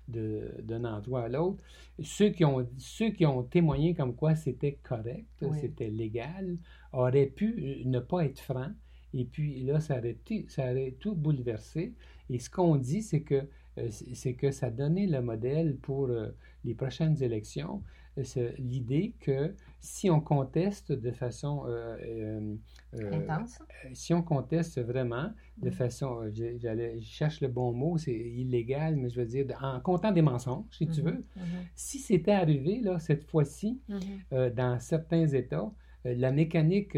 d'un 0.08 0.80
de, 0.80 0.86
endroit 0.86 1.24
à 1.24 1.28
l'autre, 1.28 1.62
ceux, 2.02 2.30
qui 2.30 2.44
ont, 2.44 2.66
ceux 2.78 3.10
qui 3.10 3.26
ont 3.26 3.42
témoigné 3.42 3.94
comme 3.94 4.14
quoi 4.14 4.36
c'était 4.36 4.78
correct, 4.82 5.26
c'était 5.60 5.90
légal, 5.90 6.58
auraient 6.92 7.26
pu 7.26 7.82
ne 7.84 7.98
pas 7.98 8.24
être 8.24 8.40
francs. 8.40 8.72
Et 9.14 9.24
puis 9.24 9.62
là, 9.62 9.80
ça 9.80 9.98
aurait, 9.98 10.16
ça 10.48 10.70
aurait 10.70 10.96
tout 10.98 11.14
bouleversé. 11.14 11.92
Et 12.30 12.38
ce 12.38 12.48
qu'on 12.48 12.76
dit, 12.76 13.02
c'est 13.02 13.20
que, 13.20 13.46
euh, 13.78 13.90
c'est 13.90 14.34
que 14.34 14.50
ça 14.50 14.70
donnait 14.70 15.06
le 15.06 15.20
modèle 15.20 15.76
pour 15.76 16.06
euh, 16.06 16.28
les 16.64 16.74
prochaines 16.74 17.22
élections 17.22 17.82
l'idée 18.58 19.14
que 19.20 19.54
si 19.82 20.08
on 20.10 20.20
conteste 20.20 20.92
de 20.92 21.10
façon 21.10 21.64
euh, 21.66 21.96
euh, 22.06 22.54
euh, 22.94 23.12
intense, 23.14 23.58
si 23.94 24.14
on 24.14 24.22
conteste 24.22 24.80
vraiment 24.80 25.32
de 25.58 25.70
mm. 25.70 25.72
façon, 25.72 26.30
j'allais, 26.32 27.00
je 27.00 27.10
cherche 27.10 27.40
le 27.40 27.48
bon 27.48 27.72
mot, 27.72 27.98
c'est 27.98 28.14
illégal, 28.14 28.94
mais 28.94 29.10
je 29.10 29.20
veux 29.20 29.26
dire 29.26 29.46
en 29.60 29.80
comptant 29.80 30.12
des 30.12 30.22
mensonges, 30.22 30.66
si 30.70 30.86
tu 30.86 31.00
mm-hmm. 31.00 31.04
veux. 31.04 31.24
Mm-hmm. 31.36 31.66
Si 31.74 31.98
c'était 31.98 32.30
arrivé 32.30 32.80
là 32.80 33.00
cette 33.00 33.24
fois-ci 33.24 33.80
mm-hmm. 33.90 34.54
dans 34.54 34.78
certains 34.78 35.26
États, 35.26 35.72
la 36.04 36.30
mécanique 36.30 36.96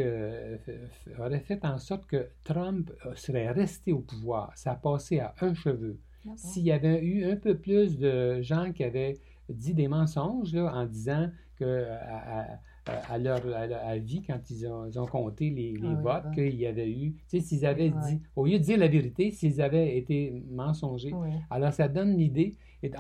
aurait 1.19 1.41
fait 1.41 1.65
en 1.65 1.79
sorte 1.79 2.07
que 2.07 2.29
Trump 2.45 2.93
serait 3.15 3.51
resté 3.51 3.93
au 3.93 4.01
pouvoir. 4.01 4.53
Ça 4.57 4.73
a 4.73 4.77
passé 4.77 5.21
à 5.21 5.35
un 5.41 5.55
cheveu. 5.55 5.99
S'il 6.37 6.65
y 6.65 6.73
avait 6.73 7.03
eu 7.03 7.31
un 7.31 7.37
peu 7.37 7.57
plus 7.57 7.99
de 7.99 8.43
gens 8.43 8.73
qui 8.73 8.85
avaient 8.85 9.19
dit 9.49 9.75
des 9.75 9.89
mensonges 9.89 10.55
là, 10.55 10.75
en 10.75 10.87
disant 10.87 11.31
que 11.57 11.87
à 11.91 12.61
à, 12.87 13.99
vie 13.99 14.23
quand 14.23 14.51
ils 14.51 14.67
ont, 14.69 15.07
compté 15.07 15.51
les, 15.51 15.73
les 15.73 15.95
votes 15.95 16.31
qu'il 16.35 16.55
y 16.55 16.67
avait 16.67 16.91
eu. 16.91 17.15
Tu 17.29 17.39
sais, 17.39 17.41
s'ils 17.41 17.67
avaient 17.67 17.91
dit, 17.91 18.21
au 18.37 18.47
lieu 18.47 18.59
de 18.59 18.65
dire 18.65 18.79
la 18.79 18.89
vérité, 18.89 19.31
s'ils 19.31 19.61
avaient 19.61 19.97
été 19.97 20.43
mensongers. 20.51 21.13
Alors, 21.51 21.73
ça 21.73 21.89
donne 21.89 22.17
l'idée. 22.17 22.57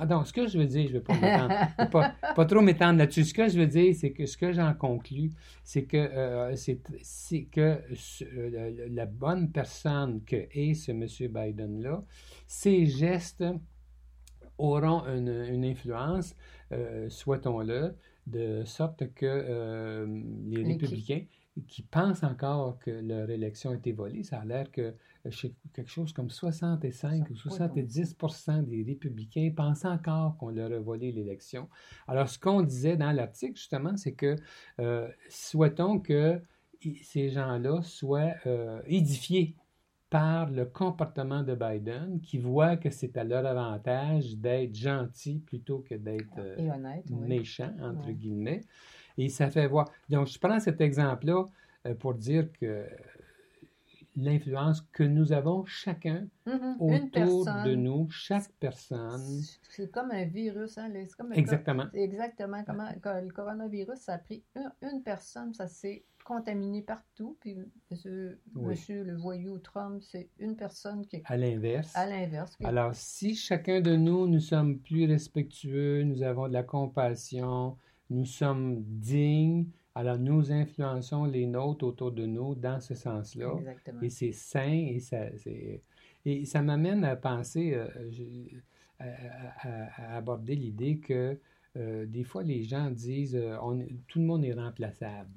Donc, 0.08 0.26
ce 0.26 0.32
que 0.32 0.46
je 0.46 0.58
veux 0.58 0.66
dire, 0.66 0.88
je 0.88 0.94
ne 0.94 0.98
vais 0.98 1.88
pas, 1.90 2.14
pas, 2.36 2.44
trop 2.46 2.60
m'étendre 2.62 2.98
là-dessus. 2.98 3.24
Ce 3.24 3.34
que 3.34 3.48
je 3.48 3.58
veux 3.58 3.66
dire, 3.66 3.94
c'est 3.94 4.12
que 4.12 4.24
ce 4.24 4.36
que 4.36 4.52
j'en 4.52 4.72
conclus, 4.74 5.32
c'est 5.62 5.84
que, 5.84 5.96
euh, 5.96 6.54
c'est 7.02 7.44
que 7.44 7.80
la 8.90 9.06
bonne 9.06 9.50
personne 9.50 10.22
que 10.24 10.36
est 10.52 10.74
ce 10.74 10.92
M. 10.92 11.06
Biden-là, 11.30 12.02
ses 12.46 12.86
gestes 12.86 13.44
auront 14.56 15.04
une, 15.06 15.64
influence, 15.64 16.34
euh, 16.72 17.08
souhaitons-le, 17.10 17.94
de 18.26 18.64
sorte 18.64 19.12
que 19.14 19.26
euh, 19.26 20.06
les 20.46 20.64
républicains 20.64 21.24
qui 21.68 21.82
pensent 21.82 22.24
encore 22.24 22.78
que 22.80 22.90
leur 22.90 23.30
élection 23.30 23.70
a 23.70 23.74
été 23.76 23.92
volée, 23.92 24.24
ça 24.24 24.40
a 24.40 24.44
l'air 24.44 24.70
que 24.72 24.94
euh, 25.26 25.30
quelque 25.72 25.90
chose 25.90 26.12
comme 26.12 26.30
65 26.30 27.30
ou 27.30 27.34
70% 27.34 28.64
des 28.64 28.82
républicains 28.82 29.52
pensent 29.54 29.84
encore 29.84 30.36
qu'on 30.36 30.50
leur 30.50 30.72
a 30.72 30.78
volé 30.80 31.12
l'élection. 31.12 31.68
Alors, 32.08 32.28
ce 32.28 32.38
qu'on 32.38 32.62
disait 32.62 32.96
dans 32.96 33.12
l'article, 33.12 33.56
justement, 33.56 33.96
c'est 33.96 34.14
que 34.14 34.36
souhaitons 35.28 36.00
que 36.00 36.40
ces 37.02 37.30
gens-là 37.30 37.82
soient 37.82 38.34
édifiés 38.86 39.56
par 40.14 40.48
le 40.48 40.64
comportement 40.64 41.42
de 41.42 41.56
Biden, 41.56 42.20
qui 42.20 42.38
voit 42.38 42.76
que 42.76 42.88
c'est 42.88 43.16
à 43.16 43.24
leur 43.24 43.44
avantage 43.44 44.36
d'être 44.36 44.72
gentil 44.72 45.40
plutôt 45.40 45.80
que 45.80 45.96
d'être 45.96 46.38
euh, 46.38 46.70
méchant, 47.10 47.72
entre 47.82 48.12
guillemets. 48.12 48.60
Et 49.18 49.28
ça 49.28 49.50
fait 49.50 49.66
voir. 49.66 49.90
Donc, 50.08 50.28
je 50.28 50.38
prends 50.38 50.60
cet 50.60 50.80
exemple-là 50.80 51.48
euh, 51.86 51.96
pour 51.96 52.14
dire 52.14 52.46
que 52.52 52.86
l'influence 54.14 54.82
que 54.92 55.02
nous 55.02 55.32
avons 55.32 55.64
chacun 55.64 56.28
mm-hmm. 56.46 56.76
autour 56.78 57.46
de 57.64 57.74
nous, 57.74 58.08
chaque 58.08 58.52
personne. 58.60 59.40
C'est 59.68 59.90
comme 59.90 60.12
un 60.12 60.26
virus. 60.26 60.78
Hein? 60.78 60.92
Comme 61.18 61.32
exactement. 61.32 61.86
exactement. 61.92 62.62
Comment, 62.62 62.88
le 63.20 63.32
coronavirus, 63.32 63.98
ça 63.98 64.12
a 64.12 64.18
pris 64.18 64.44
une 64.80 65.02
personne, 65.02 65.52
ça 65.54 65.66
s'est 65.66 66.04
contaminé 66.24 66.82
partout. 66.82 67.36
Puis 67.40 67.56
monsieur, 67.90 68.40
monsieur 68.54 69.04
le 69.04 69.16
voyou 69.16 69.58
Trump, 69.58 70.02
c'est 70.02 70.28
une 70.38 70.56
personne 70.56 71.06
qui 71.06 71.16
est 71.16 71.22
à 71.26 71.36
l'inverse. 71.36 71.94
À 71.94 72.06
l'inverse. 72.06 72.56
Alors, 72.64 72.94
si 72.94 73.36
chacun 73.36 73.80
de 73.80 73.94
nous, 73.94 74.26
nous 74.26 74.40
sommes 74.40 74.78
plus 74.78 75.06
respectueux, 75.06 76.02
nous 76.02 76.22
avons 76.22 76.48
de 76.48 76.52
la 76.52 76.62
compassion, 76.62 77.76
nous 78.10 78.24
sommes 78.24 78.82
dignes, 78.82 79.66
alors 79.94 80.18
nous 80.18 80.50
influençons 80.50 81.24
les 81.24 81.46
nôtres 81.46 81.84
autour 81.84 82.10
de 82.10 82.26
nous 82.26 82.54
dans 82.54 82.80
ce 82.80 82.94
sens-là. 82.94 83.52
Et 84.02 84.10
c'est 84.10 84.32
sain 84.32 84.72
et 84.72 84.98
ça, 84.98 85.26
et 86.24 86.44
ça 86.46 86.62
m'amène 86.62 87.04
à 87.04 87.16
penser, 87.16 87.74
euh, 87.74 87.86
à, 88.98 90.16
aborder 90.16 90.56
l'idée 90.56 90.98
que 90.98 91.38
euh, 91.76 92.06
des 92.06 92.22
fois 92.24 92.42
les 92.42 92.62
gens 92.62 92.90
disent 92.90 93.36
euh, 93.36 93.56
on, 93.60 93.84
tout 94.06 94.20
le 94.20 94.24
monde 94.24 94.44
est 94.44 94.54
remplaçable. 94.54 95.30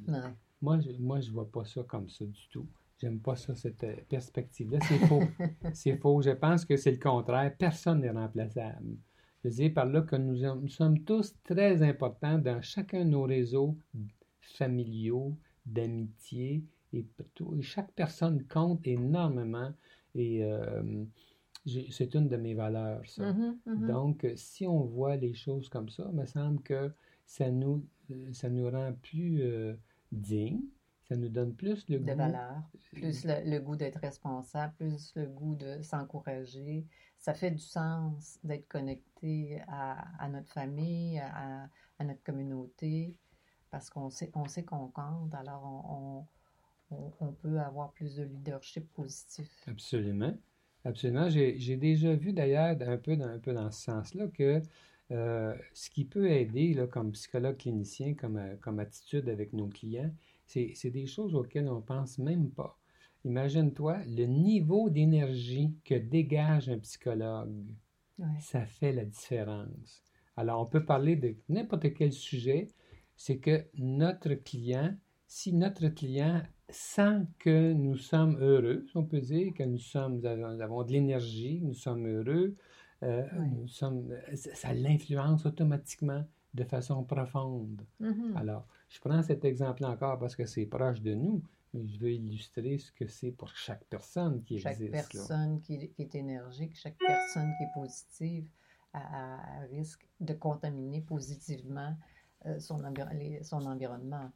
Moi, 0.62 0.80
je, 0.80 0.92
moi, 1.00 1.20
je 1.20 1.32
vois 1.32 1.50
pas 1.50 1.66
ça 1.66 1.84
comme 1.84 2.10
ça 2.10 2.26
du 2.26 2.48
tout. 2.50 2.68
J'aime 3.00 3.20
pas 3.20 3.36
ça, 3.36 3.54
cette 3.54 3.84
euh, 3.84 3.96
perspective-là. 4.10 4.80
C'est 4.88 5.00
faux. 5.08 5.22
c'est 5.74 5.98
faux. 5.98 6.22
Je 6.22 6.32
pense 6.32 6.66
que 6.66 6.76
c'est 6.78 6.92
le 6.92 6.98
contraire. 6.98 7.54
Personne 7.58 8.02
n'est 8.02 8.10
remplaçable. 8.10 8.98
Je 9.44 9.50
dis 9.50 9.70
par 9.70 9.86
là 9.86 10.02
que 10.02 10.16
nous, 10.16 10.68
sommes 10.68 11.04
tous 11.04 11.36
très 11.44 11.84
importants 11.84 12.40
dans 12.40 12.62
chacun 12.62 13.06
de 13.06 13.12
nos 13.12 13.24
réseaux 13.24 13.78
familiaux, 14.42 15.38
d'amitié, 15.66 16.64
et, 16.94 17.00
et, 17.00 17.62
chaque 17.62 17.92
personne 17.92 18.44
compte 18.46 18.86
énormément. 18.88 19.72
Et 20.16 20.44
euh, 20.44 21.06
c'est 21.92 22.16
une 22.16 22.28
de 22.28 22.38
mes 22.38 22.56
valeurs, 22.56 23.06
ça. 23.06 23.32
Mm-hmm, 23.32 23.58
mm-hmm. 23.68 23.88
Donc, 23.88 24.28
si 24.36 24.66
on 24.66 24.82
voit 24.86 25.18
les 25.18 25.34
choses 25.34 25.70
comme 25.70 25.90
ça, 25.90 26.08
il 26.10 26.18
me 26.18 26.26
semble 26.26 26.62
que 26.64 26.92
ça 27.26 27.52
nous, 27.52 27.86
ça 28.32 28.50
nous 28.50 28.70
rend 28.70 28.94
plus 29.02 29.42
euh, 29.44 29.76
digne. 30.12 30.62
Ça 31.08 31.16
nous 31.16 31.30
donne 31.30 31.56
plus 31.56 31.88
le 31.88 32.00
goût. 32.00 32.06
De 32.06 32.14
valeur, 32.14 32.64
plus 32.92 33.26
le, 33.26 33.60
goût 33.60 33.78
d'être 33.78 34.00
responsable, 34.00 34.74
plus 34.76 35.14
le 35.16 35.26
goût 35.26 35.56
de 35.56 35.82
s'encourager. 35.82 36.86
Ça 37.18 37.34
fait 37.34 37.52
du 37.52 37.60
sens 37.60 38.40
d'être 38.44 38.68
connecté 38.68 39.62
à, 39.68 40.28
notre 40.30 40.52
famille, 40.52 41.20
à, 41.20 41.70
notre 42.04 42.22
communauté, 42.24 43.16
parce 43.72 43.90
qu'on 43.90 44.10
sait 44.10 44.30
qu'on 44.30 44.48
sait 44.48 44.64
qu'on 44.64 44.90
compte, 44.90 45.34
alors 45.34 46.28
on, 46.92 47.06
on, 47.20 47.32
peut 47.32 47.60
avoir 47.60 47.92
plus 47.94 48.18
de 48.18 48.24
leadership 48.24 48.92
positif. 48.94 49.50
Absolument. 49.68 50.38
Absolument. 50.84 51.30
J'ai 51.30 51.78
déjà 51.78 52.16
vu 52.16 52.34
d'ailleurs 52.34 52.78
un 52.82 52.98
peu, 52.98 53.16
dans, 53.16 53.28
un 53.28 53.40
peu 53.40 53.54
dans 53.54 53.72
ce 53.72 53.84
sens-là 53.84 54.28
que 54.28 54.62
euh, 55.12 55.56
ce 55.74 55.90
qui 55.90 56.06
peut 56.06 56.30
aider 56.30 56.74
là, 56.74 56.88
comme 56.88 57.12
psychologue 57.12 57.58
clinicien, 57.58 58.14
comme, 58.14 58.38
euh, 58.38 58.56
comme 58.60 58.80
attitude 58.80 59.30
avec 59.30 59.54
nos 59.54 59.68
clients, 59.68 60.12
c'est 60.46 60.92
des 60.92 61.08
choses 61.08 61.36
auxquelles 61.36 61.68
on 61.68 61.78
ne 61.78 61.82
pense 61.82 62.20
même 62.20 62.50
pas. 62.52 62.80
Imagine-toi 63.26 64.00
le 64.08 64.26
niveau 64.26 64.90
d'énergie 64.90 65.74
que 65.84 65.96
dégage 65.96 66.70
un 66.70 66.80
psychologue. 66.80 67.76
Ça 68.40 68.66
fait 68.66 68.94
la 68.94 69.04
différence. 69.06 70.04
Alors, 70.38 70.62
on 70.62 70.66
peut 70.66 70.86
parler 70.86 71.16
de 71.16 71.36
n'importe 71.50 71.94
quel 71.94 72.14
sujet. 72.14 72.70
C'est 73.16 73.38
que 73.38 73.66
notre 73.76 74.36
client, 74.36 74.96
si 75.28 75.52
notre 75.52 75.88
client 75.90 76.42
sent 76.70 77.24
que 77.40 77.74
nous 77.74 77.98
sommes 77.98 78.38
heureux, 78.40 78.86
on 78.96 79.04
peut 79.04 79.20
dire, 79.20 79.54
que 79.54 79.64
nous, 79.64 79.80
sommes, 79.80 80.20
nous 80.20 80.62
avons 80.62 80.84
de 80.84 80.92
l'énergie, 80.92 81.60
nous 81.62 81.74
sommes 81.74 82.08
heureux, 82.08 82.56
euh, 83.04 83.24
ça 84.36 84.74
l'influence 84.74 85.46
automatiquement 85.46 86.26
de 86.54 86.64
façon 86.64 87.04
profonde. 87.04 87.82
Mm-hmm. 88.02 88.36
Alors, 88.36 88.68
je 88.90 89.00
prends 89.00 89.22
cet 89.22 89.46
exemple 89.46 89.86
encore 89.86 90.18
parce 90.18 90.36
que 90.36 90.46
c'est 90.46 90.66
proche 90.66 91.02
de 91.02 91.14
nous, 91.14 91.44
mais 91.74 91.88
je 91.88 92.00
veux 92.00 92.12
illustrer 92.12 92.78
ce 92.78 92.92
que 92.92 93.08
c'est 93.08 93.32
pour 93.32 93.50
chaque 93.50 93.84
personne 93.86 94.44
qui 94.44 94.60
chaque 94.60 94.74
existe. 94.74 94.96
Chaque 94.96 95.12
personne 95.12 95.62
qui, 95.62 95.92
est 95.98 96.16
énergique, 96.16 96.76
chaque 96.76 96.98
personne 96.98 97.52
qui 97.58 97.64
est 97.64 97.74
positive 97.74 98.50
risque 99.70 100.08
de 100.20 100.34
contaminer 100.34 101.02
positivement 101.02 101.96
euh, 102.46 102.60
son, 102.60 102.82
son 103.44 103.66
environnement. 103.66 104.32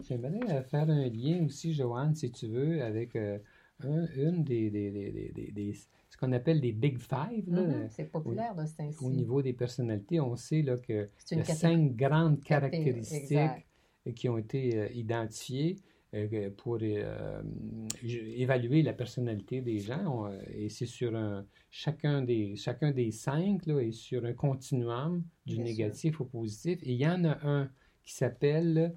J'aimerais 0.00 0.62
faire 0.64 0.90
un 0.90 1.08
lien 1.08 1.44
aussi, 1.46 1.72
Joanne, 1.72 2.14
si 2.14 2.30
tu 2.30 2.48
veux, 2.48 2.82
avec 2.82 3.14
euh, 3.16 3.38
une 3.82 4.44
des, 4.44 4.70
des, 4.70 5.50
des 5.52 5.74
ce 6.14 6.16
qu'on 6.16 6.32
appelle 6.32 6.60
les 6.60 6.72
Big 6.72 6.98
Five. 6.98 7.48
Mm-hmm. 7.48 7.88
c'est 7.90 8.04
populaire 8.04 8.54
de 8.54 8.60
ainsi. 8.60 9.04
Au 9.04 9.10
niveau 9.10 9.42
des 9.42 9.52
personnalités, 9.52 10.20
on 10.20 10.36
sait 10.36 10.62
là, 10.62 10.76
que 10.76 11.08
y 11.32 11.40
a 11.40 11.44
cinq 11.44 11.96
grandes 11.96 12.40
caractéristiques 12.40 13.66
qui 14.14 14.28
ont 14.28 14.38
été 14.38 14.76
euh, 14.76 14.88
identifiées 14.94 15.76
euh, 16.14 16.50
pour 16.56 16.78
euh, 16.82 17.42
évaluer 18.02 18.82
la 18.82 18.92
personnalité 18.92 19.60
des 19.60 19.80
gens. 19.80 20.30
et 20.52 20.68
c'est 20.68 20.86
sur 20.86 21.16
un, 21.16 21.44
chacun, 21.70 22.22
des, 22.22 22.54
chacun 22.54 22.92
des 22.92 23.10
cinq 23.10 23.66
là, 23.66 23.80
est 23.80 23.90
sur 23.90 24.24
un 24.24 24.34
continuum 24.34 25.24
du 25.46 25.58
négatif 25.58 26.20
au 26.20 26.26
positif. 26.26 26.78
Et 26.84 26.92
il 26.92 27.00
y 27.00 27.08
en 27.08 27.24
a 27.24 27.38
un 27.42 27.68
qui 28.04 28.12
s'appelle, 28.12 28.94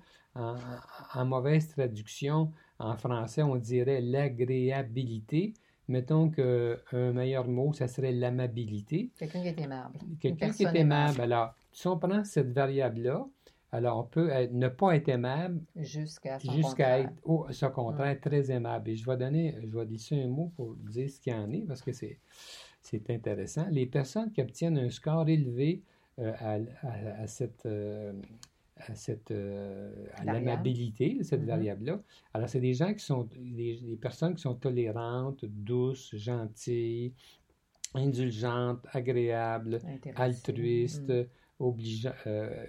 en 1.14 1.26
mauvaise 1.26 1.68
traduction, 1.70 2.52
en 2.80 2.96
français, 2.96 3.44
on 3.44 3.56
dirait 3.56 4.02
l'agréabilité 4.02 5.54
mettons 5.88 6.30
qu'un 6.30 7.12
meilleur 7.14 7.48
mot, 7.48 7.74
ça 7.74 7.88
serait 7.88 8.12
l'amabilité. 8.12 9.10
Quelqu'un 9.18 9.42
qui 9.42 9.48
est 9.48 9.60
aimable. 9.60 10.00
Quelqu'un 10.20 10.52
qui 10.52 10.64
est 10.64 10.76
aimable. 10.76 11.22
Alors, 11.22 11.54
si 11.72 11.88
on 11.88 11.98
prend 11.98 12.24
cette 12.24 12.52
variable-là, 12.52 13.26
alors 13.72 14.00
on 14.00 14.04
peut 14.04 14.32
ne 14.52 14.70
pas 14.70 14.96
être 14.96 15.10
aimable 15.10 15.62
jusqu'à 15.76 16.40
être 17.00 17.14
au 17.24 17.48
son 17.52 17.70
contraire 17.70 18.20
très 18.20 18.50
aimable. 18.50 18.90
Et 18.90 18.96
je 18.96 19.06
vais 19.06 19.18
donner, 19.18 19.56
je 19.62 19.78
vais 19.78 19.86
dire 19.86 20.26
un 20.26 20.28
mot 20.28 20.52
pour 20.56 20.76
dire 20.76 21.10
ce 21.10 21.20
qu'il 21.20 21.34
y 21.34 21.36
en 21.36 21.52
est 21.52 21.66
parce 21.68 21.82
que 21.82 21.92
c'est 21.92 23.10
intéressant. 23.10 23.68
Les 23.70 23.86
personnes 23.86 24.32
qui 24.32 24.42
obtiennent 24.42 24.78
un 24.78 24.90
score 24.90 25.28
élevé 25.28 25.82
euh, 26.20 26.34
à, 27.20 27.28
cette 27.28 27.66
euh, 27.66 28.14
à, 28.80 28.96
cette, 28.96 29.32
euh, 29.32 29.92
l'amabilité 30.24 31.16
de 31.16 31.24
cette 31.24 31.42
mm-hmm. 31.42 31.46
variable-là. 31.46 32.02
Alors, 32.34 32.50
c'est 32.50 32.60
des 32.60 32.74
gens 32.74 32.94
qui 32.94 33.04
sont, 33.04 33.28
des, 33.36 33.98
personnes 34.02 34.36
qui 34.36 34.42
sont 34.42 34.56
tolérantes, 34.56 35.46
douces, 35.46 36.16
gentilles, 36.16 37.14
indulgentes, 37.94 38.86
agréables, 38.92 39.80
altruistes, 40.16 41.10
mm. 41.10 41.28
euh, 42.28 42.66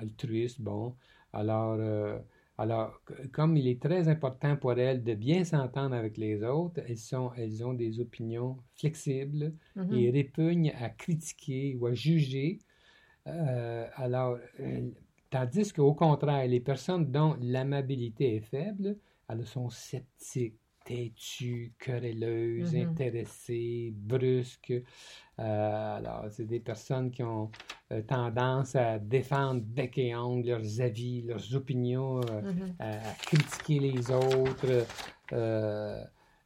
altruistes, 0.00 0.60
bon. 0.60 0.94
Alors, 1.32 1.76
euh, 1.78 2.18
alors, 2.58 3.00
comme 3.32 3.56
il 3.56 3.66
est 3.66 3.80
très 3.80 4.08
important 4.08 4.56
pour 4.56 4.72
elles 4.72 5.02
de 5.02 5.14
bien 5.14 5.44
s'entendre 5.44 5.94
avec 5.94 6.16
les 6.16 6.42
autres, 6.42 6.80
elles, 6.86 6.98
sont, 6.98 7.32
elles 7.36 7.64
ont 7.64 7.72
des 7.72 8.00
opinions 8.00 8.58
flexibles 8.76 9.54
mm-hmm. 9.76 9.98
et 9.98 10.10
répugnent 10.10 10.72
à 10.78 10.90
critiquer 10.90 11.76
ou 11.80 11.86
à 11.86 11.94
juger. 11.94 12.58
alors, 13.24 14.38
tandis 15.32 15.72
qu'au 15.72 15.94
contraire, 15.94 16.46
les 16.46 16.60
personnes 16.60 17.10
dont 17.10 17.36
l'amabilité 17.40 18.36
est 18.36 18.40
faible, 18.40 18.98
elles 19.28 19.46
sont 19.46 19.70
sceptiques, 19.70 20.58
têtues, 20.84 21.72
querelleuses, 21.78 22.74
mm-hmm. 22.74 22.88
intéressées, 22.88 23.94
brusques. 23.96 24.74
Euh, 25.38 25.96
alors, 25.96 26.26
c'est 26.28 26.44
des 26.44 26.60
personnes 26.60 27.10
qui 27.10 27.22
ont 27.22 27.50
euh, 27.92 28.02
tendance 28.02 28.76
à 28.76 28.98
défendre 28.98 29.62
bec 29.62 29.96
et 29.96 30.14
ongle 30.14 30.48
leurs 30.48 30.80
avis, 30.82 31.22
leurs 31.22 31.54
opinions, 31.56 32.20
mm-hmm. 32.20 32.74
à, 32.78 32.98
critiquer 33.22 33.78
les 33.78 34.10
autres, 34.10 34.86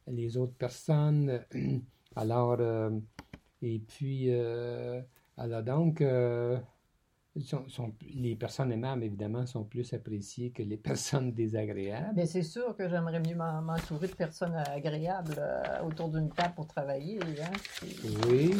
les 0.07 0.37
autres 0.37 0.55
personnes. 0.55 1.41
Alors, 2.15 2.57
et 3.61 3.79
puis, 3.79 4.31
alors 5.37 5.61
donc, 5.61 6.01
les 8.15 8.35
personnes 8.35 8.71
aimables, 8.71 9.03
évidemment, 9.03 9.45
sont 9.45 9.63
plus 9.63 9.93
appréciées 9.93 10.51
que 10.51 10.63
les 10.63 10.77
personnes 10.89 11.31
désagréables. 11.31 12.13
Mais 12.15 12.25
c'est 12.25 12.43
sûr 12.43 12.75
que 12.75 12.87
j'aimerais 12.89 13.19
mieux 13.19 13.35
m'entourer 13.35 14.07
de 14.07 14.15
personnes 14.15 14.55
agréables 14.55 15.35
euh, 15.37 15.83
autour 15.85 16.09
d'une 16.09 16.29
table 16.29 16.53
pour 16.55 16.67
travailler. 16.67 17.19
Hein? 17.41 17.51
Oui, 18.29 18.51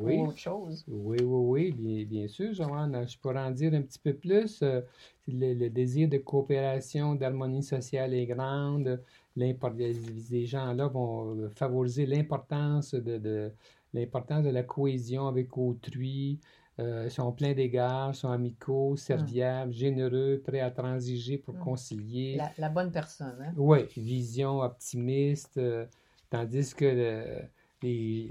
oui. 0.00 0.16
Ou 0.16 0.26
autre 0.28 0.38
chose. 0.38 0.84
Oui, 0.88 1.18
oui, 1.22 1.74
oui, 1.78 2.04
bien, 2.04 2.28
sûr, 2.28 2.52
Joanne. 2.52 3.06
Je 3.08 3.18
pourrais 3.18 3.40
en 3.40 3.50
dire 3.50 3.74
un 3.74 3.82
petit 3.82 3.98
peu 3.98 4.14
plus. 4.14 4.60
Euh, 4.62 4.80
le, 5.28 5.68
désir 5.68 6.08
de 6.08 6.18
coopération, 6.18 7.14
d'harmonie 7.14 7.62
sociale 7.62 8.14
est 8.14 8.26
grande. 8.26 9.02
Les 9.34 10.46
gens-là 10.46 10.86
vont 10.86 11.50
favoriser 11.54 12.06
l'importance 12.06 12.94
de 12.94 13.52
l'importance 13.96 14.44
de 14.44 14.50
la 14.50 14.62
cohésion 14.62 15.26
avec 15.26 15.56
autrui. 15.56 16.38
Euh, 16.78 17.08
sont 17.08 17.32
pleins 17.32 17.54
d'égards, 17.54 18.14
sont 18.14 18.30
amicaux, 18.30 18.90
hum. 18.90 18.96
serviables, 18.98 19.72
généreux, 19.72 20.42
prêts 20.44 20.60
à 20.60 20.70
transiger 20.70 21.38
pour 21.38 21.54
hum. 21.54 21.60
concilier. 21.60 22.38
La, 22.58 22.68
bonne 22.68 22.92
personne. 22.92 23.34
Hein? 23.40 23.54
Oui, 23.56 23.86
vision 23.96 24.60
optimiste. 24.60 25.56
Euh, 25.56 25.86
tandis 26.28 26.74
que, 26.74 27.40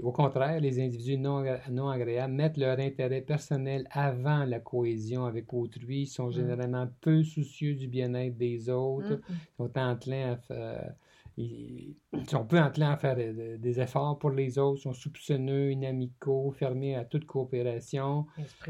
au 0.00 0.12
contraire, 0.12 0.60
les 0.60 0.80
individus 0.80 1.18
non, 1.18 1.44
non, 1.70 1.88
agréables 1.88 2.34
mettent 2.34 2.56
leur 2.56 2.78
intérêt 2.78 3.20
personnel 3.20 3.88
avant 3.90 4.44
la 4.44 4.60
cohésion 4.60 5.24
avec 5.24 5.52
autrui, 5.52 6.06
sont 6.06 6.26
hum. 6.26 6.32
généralement 6.32 6.86
peu 7.00 7.24
soucieux 7.24 7.74
du 7.74 7.88
bien-être 7.88 8.36
des 8.36 8.68
autres, 8.70 9.20
sont 9.56 9.76
enclins 9.76 10.38
à, 10.50 10.94
ils 11.36 11.96
sont 12.28 12.46
peu 12.46 12.58
enclins 12.58 12.92
à 12.92 12.96
faire 12.96 13.16
des 13.16 13.80
efforts 13.80 14.18
pour 14.18 14.30
les 14.30 14.58
autres, 14.58 14.82
sont 14.82 14.94
soupçonneux, 14.94 15.70
inamicaux, 15.70 16.50
fermés 16.52 16.96
à 16.96 17.04
toute 17.04 17.26
coopération, 17.26 18.26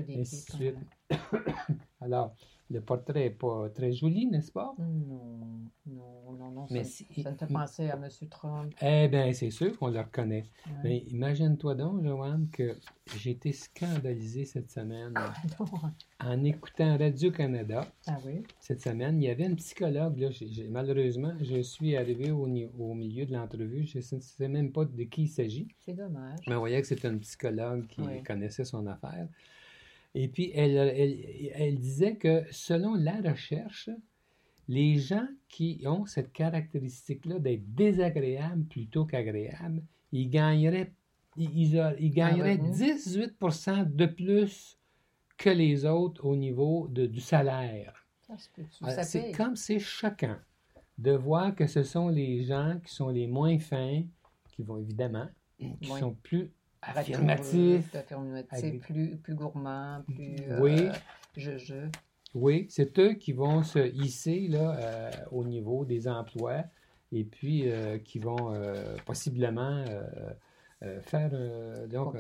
et 0.09 0.20
ainsi 0.20 0.44
de 0.46 0.57
suite. 0.57 0.76
Alors, 2.00 2.35
le 2.70 2.81
portrait 2.81 3.24
n'est 3.24 3.31
pas 3.31 3.68
très 3.70 3.92
joli, 3.92 4.26
n'est-ce 4.26 4.50
pas? 4.50 4.74
Non, 4.79 4.87
non, 5.87 6.33
non, 6.33 6.50
non. 6.50 6.66
Mais 6.70 6.83
ça, 6.85 7.05
ça 7.22 7.31
me 7.31 7.37
fait 7.37 7.46
penser 7.46 7.90
à 7.90 7.94
M. 7.94 8.09
Trump. 8.29 8.74
Eh 8.83 9.09
bien, 9.09 9.33
c'est 9.33 9.50
sûr 9.50 9.79
qu'on 9.79 9.88
le 9.88 10.00
reconnaît. 10.00 10.46
Mais 10.83 10.98
imagine-toi 11.11 11.74
donc, 11.76 12.05
Joanne, 12.05 12.48
que 12.50 12.76
j'ai 13.18 13.31
été 13.31 13.52
scandalisé 13.52 14.44
cette 14.44 14.70
semaine 14.70 15.14
en 16.20 16.44
écoutant 16.44 16.98
Radio-Canada. 16.98 17.87
Ah 18.09 18.18
oui? 18.24 18.42
Cette 18.61 18.81
semaine, 18.81 19.22
il 19.22 19.26
y 19.26 19.31
avait 19.31 19.46
une 19.46 19.57
psychologue. 19.57 20.18
Là, 20.18 20.31
malheureusement, 20.68 21.35
je 21.40 21.62
suis 21.62 21.96
arrivé 21.96 22.33
au, 22.33 22.48
au 22.79 22.94
milieu 22.94 23.26
de 23.26 23.33
l'entrevue. 23.33 23.87
Je 23.87 23.98
ne 23.98 24.20
sais 24.20 24.48
même 24.48 24.72
pas 24.72 24.85
de 24.85 25.05
qui 25.05 25.22
il 25.22 25.29
s'agit. 25.29 25.68
C'est 25.85 25.94
dommage. 25.94 26.40
Mais 26.48 26.57
on 26.57 26.61
voyait 26.61 26.81
que 26.81 26.87
c'était 26.88 27.09
une 27.09 27.20
psychologue 27.20 27.87
qui 27.87 28.02
connaissait 28.24 28.64
son 28.64 28.87
affaire. 28.87 29.29
Et 30.18 30.29
puis, 30.29 30.50
elle, 30.55 30.79
elle, 31.55 31.79
disait 31.79 32.16
que 32.16 32.42
selon 32.50 32.94
la 32.94 33.20
recherche, 33.20 33.90
les 34.66 34.96
gens 34.96 35.29
qui 35.46 35.83
ont 35.85 36.07
cette 36.07 36.33
caractéristique-là 36.33 37.38
d'être 37.38 37.74
désagréables 37.74 38.64
plutôt 38.64 39.05
qu'agréables, 39.05 39.83
ils 40.12 40.31
gagneraient, 40.31 40.94
ils, 41.37 41.76
ils 42.00 42.11
gagneraient 42.14 42.57
18 42.57 43.35
ah 43.42 43.85
de 43.85 44.07
plus 44.07 44.79
que 45.37 45.50
les 45.50 45.85
autres 45.85 46.24
au 46.24 46.35
niveau 46.35 46.88
de, 46.88 47.05
du 47.05 47.20
salaire. 47.20 48.07
C'est 49.02 49.33
comme 49.33 49.55
c'est 49.55 49.79
choquant 49.79 50.38
de 50.96 51.12
voir 51.12 51.55
que 51.55 51.66
ce 51.66 51.83
sont 51.83 52.09
les 52.09 52.42
gens 52.42 52.81
qui 52.83 52.94
sont 52.94 53.11
les 53.11 53.26
moins 53.26 53.59
fins, 53.59 54.02
qui 54.50 54.62
vont 54.62 54.79
évidemment, 54.79 55.29
qui 55.59 55.88
sont 55.88 56.16
plus 56.22 56.50
affirmatif. 56.94 57.94
affirmatif 57.94 58.81
plus, 58.81 59.16
plus 59.16 59.35
gourmand, 59.35 60.03
plus 60.07 60.37
oui. 60.61 60.87
Euh, 60.87 60.92
je, 61.37 61.59
je. 61.59 61.75
Oui, 62.35 62.66
c'est 62.68 62.99
eux 62.99 63.14
qui 63.14 63.33
vont 63.33 63.62
se 63.62 63.79
hisser 63.94 64.49
là, 64.49 64.77
euh, 64.79 65.11
au 65.31 65.44
niveau 65.44 65.85
des 65.85 66.07
emplois 66.07 66.64
et 67.12 67.25
puis 67.25 67.70
euh, 67.70 67.99
qui 67.99 68.18
vont 68.18 68.53
possiblement 69.05 69.85
faire. 71.03 71.31
donc, 71.88 72.16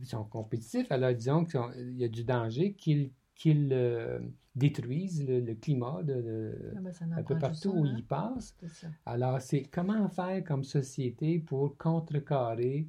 ils 0.00 0.06
sont 0.06 0.24
compétitifs. 0.24 0.90
Alors, 0.90 1.12
disons 1.12 1.44
qu'il 1.44 1.94
y 1.96 2.04
a 2.04 2.08
du 2.08 2.24
danger 2.24 2.72
qu'ils 2.72 3.10
qu'ils 3.34 3.68
détruisent 4.54 5.26
le, 5.26 5.54
climat 5.54 6.02
de, 6.02 6.72
ah, 6.76 6.80
ben, 6.80 6.92
un 7.16 7.22
peu 7.22 7.38
partout 7.38 7.70
où 7.70 7.84
hein. 7.84 7.94
ils 7.96 8.04
passent. 8.04 8.56
Alors, 9.06 9.40
c'est 9.40 9.64
comment 9.64 10.08
faire 10.08 10.44
comme 10.44 10.64
société 10.64 11.38
pour 11.38 11.76
contrecarrer 11.78 12.88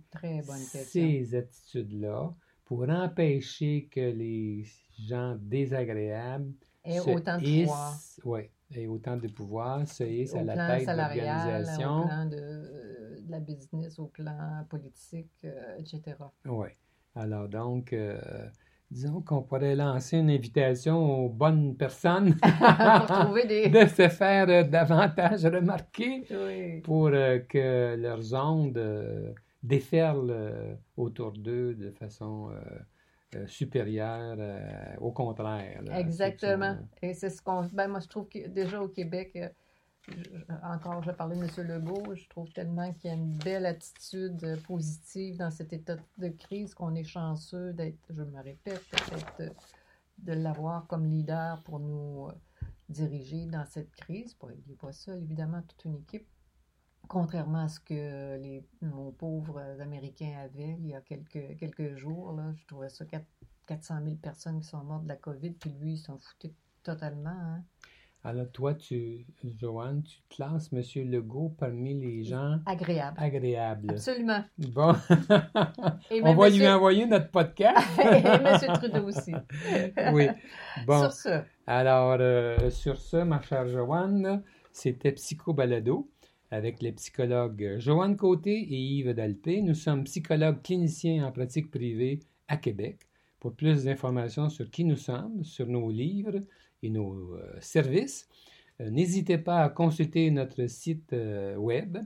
ces 0.61 1.35
attitudes-là, 1.35 2.33
pour 2.65 2.89
empêcher 2.89 3.87
que 3.89 4.11
les 4.11 4.65
gens 5.07 5.37
désagréables 5.39 6.53
aient 6.83 6.99
autant 6.99 7.37
de 7.37 7.61
pouvoir. 7.61 7.97
Oui, 8.25 8.41
et 8.75 8.87
autant 8.87 9.17
de 9.17 9.27
pouvoir 9.27 9.87
se 9.87 10.03
hissent 10.03 10.35
à 10.35 10.43
la 10.43 10.77
tête 10.77 10.87
de 10.87 10.97
l'organisation. 10.97 12.01
Au 12.01 12.07
plan 12.07 12.25
de, 12.25 13.29
la 13.29 13.39
business, 13.39 13.99
au 13.99 14.07
plan 14.07 14.65
politique, 14.69 15.31
euh, 15.45 15.77
etc. 15.77 16.17
Oui. 16.45 16.67
Alors 17.15 17.47
donc, 17.47 17.93
euh, 17.93 18.19
disons 18.93 19.21
qu'on 19.21 19.41
pourrait 19.41 19.75
lancer 19.75 20.17
une 20.17 20.29
invitation 20.29 21.25
aux 21.25 21.29
bonnes 21.29 21.75
personnes 21.75 22.29
de 22.39 23.85
se 23.87 24.07
faire 24.07 24.47
euh, 24.49 24.63
davantage 24.63 25.45
remarquer 25.45 26.23
pour 26.83 27.07
euh, 27.07 27.39
que 27.39 27.95
leurs 27.95 28.33
ondes 28.33 28.77
euh, 28.77 29.33
déferlent 29.63 30.77
autour 30.95 31.31
d'eux 31.31 31.73
de 31.73 31.89
façon 31.91 32.49
supérieure, 33.47 34.37
au 34.99 35.11
contraire. 35.11 35.81
Exactement. 35.95 36.75
Et 37.01 37.13
c'est 37.13 37.29
ce 37.29 37.41
qu'on. 37.41 37.61
Ben, 37.71 37.87
moi, 37.87 38.01
je 38.01 38.07
trouve 38.09 38.27
que 38.27 38.45
déjà 38.49 38.81
au 38.81 38.89
Québec, 38.89 39.39
encore, 40.63 41.01
je 41.03 41.11
parlais 41.11 41.35
de 41.35 41.43
M. 41.43 41.67
Legault, 41.67 42.15
je 42.15 42.27
trouve 42.27 42.51
tellement 42.51 42.91
qu'il 42.93 43.09
y 43.09 43.13
a 43.13 43.15
une 43.15 43.37
belle 43.37 43.65
attitude 43.65 44.61
positive 44.63 45.37
dans 45.37 45.51
cet 45.51 45.71
état 45.71 45.95
de 46.17 46.29
crise 46.29 46.73
qu'on 46.73 46.93
est 46.95 47.03
chanceux 47.03 47.73
d'être, 47.73 47.99
je 48.09 48.23
me 48.23 48.41
répète, 48.41 48.81
peut-être 48.89 49.53
de 50.17 50.33
l'avoir 50.33 50.87
comme 50.87 51.05
leader 51.05 51.61
pour 51.63 51.79
nous 51.79 52.27
euh, 52.27 52.33
diriger 52.89 53.45
dans 53.45 53.65
cette 53.65 53.91
crise. 53.91 54.35
il 54.43 54.69
n'est 54.69 54.75
pas 54.75 54.91
seul, 54.91 55.21
évidemment, 55.23 55.61
toute 55.61 55.85
une 55.85 55.95
équipe. 55.95 56.27
Contrairement 57.07 57.63
à 57.63 57.67
ce 57.67 57.79
que 57.79 58.37
les, 58.37 58.65
nos 58.81 59.11
pauvres 59.11 59.59
Américains 59.81 60.37
avaient 60.39 60.77
il 60.79 60.87
y 60.87 60.95
a 60.95 61.01
quelques, 61.01 61.57
quelques 61.57 61.95
jours, 61.95 62.31
là, 62.33 62.53
je 62.55 62.65
trouvais 62.65 62.89
ça 62.89 63.05
400 63.67 64.03
000 64.03 64.15
personnes 64.15 64.61
qui 64.61 64.67
sont 64.67 64.83
mortes 64.83 65.03
de 65.03 65.09
la 65.09 65.17
COVID, 65.17 65.51
puis 65.51 65.71
lui, 65.71 65.93
il 65.93 65.97
s'en 65.97 66.17
foutait 66.17 66.53
totalement. 66.81 67.29
Hein. 67.29 67.63
Alors, 68.25 68.49
toi, 68.53 68.73
tu, 68.73 69.25
Joanne, 69.57 70.01
tu 70.03 70.21
classes 70.29 70.71
M. 70.71 70.81
Legault 71.11 71.53
parmi 71.59 71.93
les 71.99 72.23
gens 72.23 72.57
agréables. 72.65 73.17
agréables. 73.19 73.89
Absolument. 73.91 74.45
Bon. 74.57 74.93
On 76.23 76.33
va 76.33 76.49
lui 76.49 76.65
envoyer 76.65 77.05
notre 77.05 77.29
podcast. 77.31 77.85
Et 77.99 78.25
M. 78.25 78.57
Trudeau 78.75 79.07
aussi. 79.09 79.33
oui. 80.13 80.27
Bon. 80.87 81.01
Sur 81.01 81.11
ce. 81.11 81.41
Alors, 81.67 82.15
euh, 82.17 82.69
sur 82.69 82.97
ce, 82.97 83.17
ma 83.17 83.41
chère 83.41 83.67
Joanne, 83.67 84.41
c'était 84.71 85.11
Psycho 85.11 85.51
Balado 85.51 86.09
avec 86.49 86.81
les 86.81 86.93
psychologues 86.93 87.75
Joanne 87.79 88.15
Côté 88.15 88.53
et 88.53 88.77
Yves 88.77 89.13
Dalpé. 89.13 89.61
Nous 89.61 89.73
sommes 89.73 90.05
psychologues 90.05 90.61
cliniciens 90.61 91.25
en 91.25 91.31
pratique 91.33 91.69
privée 91.69 92.19
à 92.47 92.55
Québec. 92.55 92.99
Pour 93.41 93.53
plus 93.53 93.83
d'informations 93.83 94.47
sur 94.47 94.69
qui 94.69 94.85
nous 94.85 94.95
sommes, 94.95 95.43
sur 95.43 95.67
nos 95.67 95.91
livres, 95.91 96.39
nos 96.89 97.35
euh, 97.35 97.55
services, 97.59 98.27
euh, 98.81 98.89
n'hésitez 98.89 99.37
pas 99.37 99.63
à 99.63 99.69
consulter 99.69 100.31
notre 100.31 100.65
site 100.67 101.13
euh, 101.13 101.55
web 101.55 101.99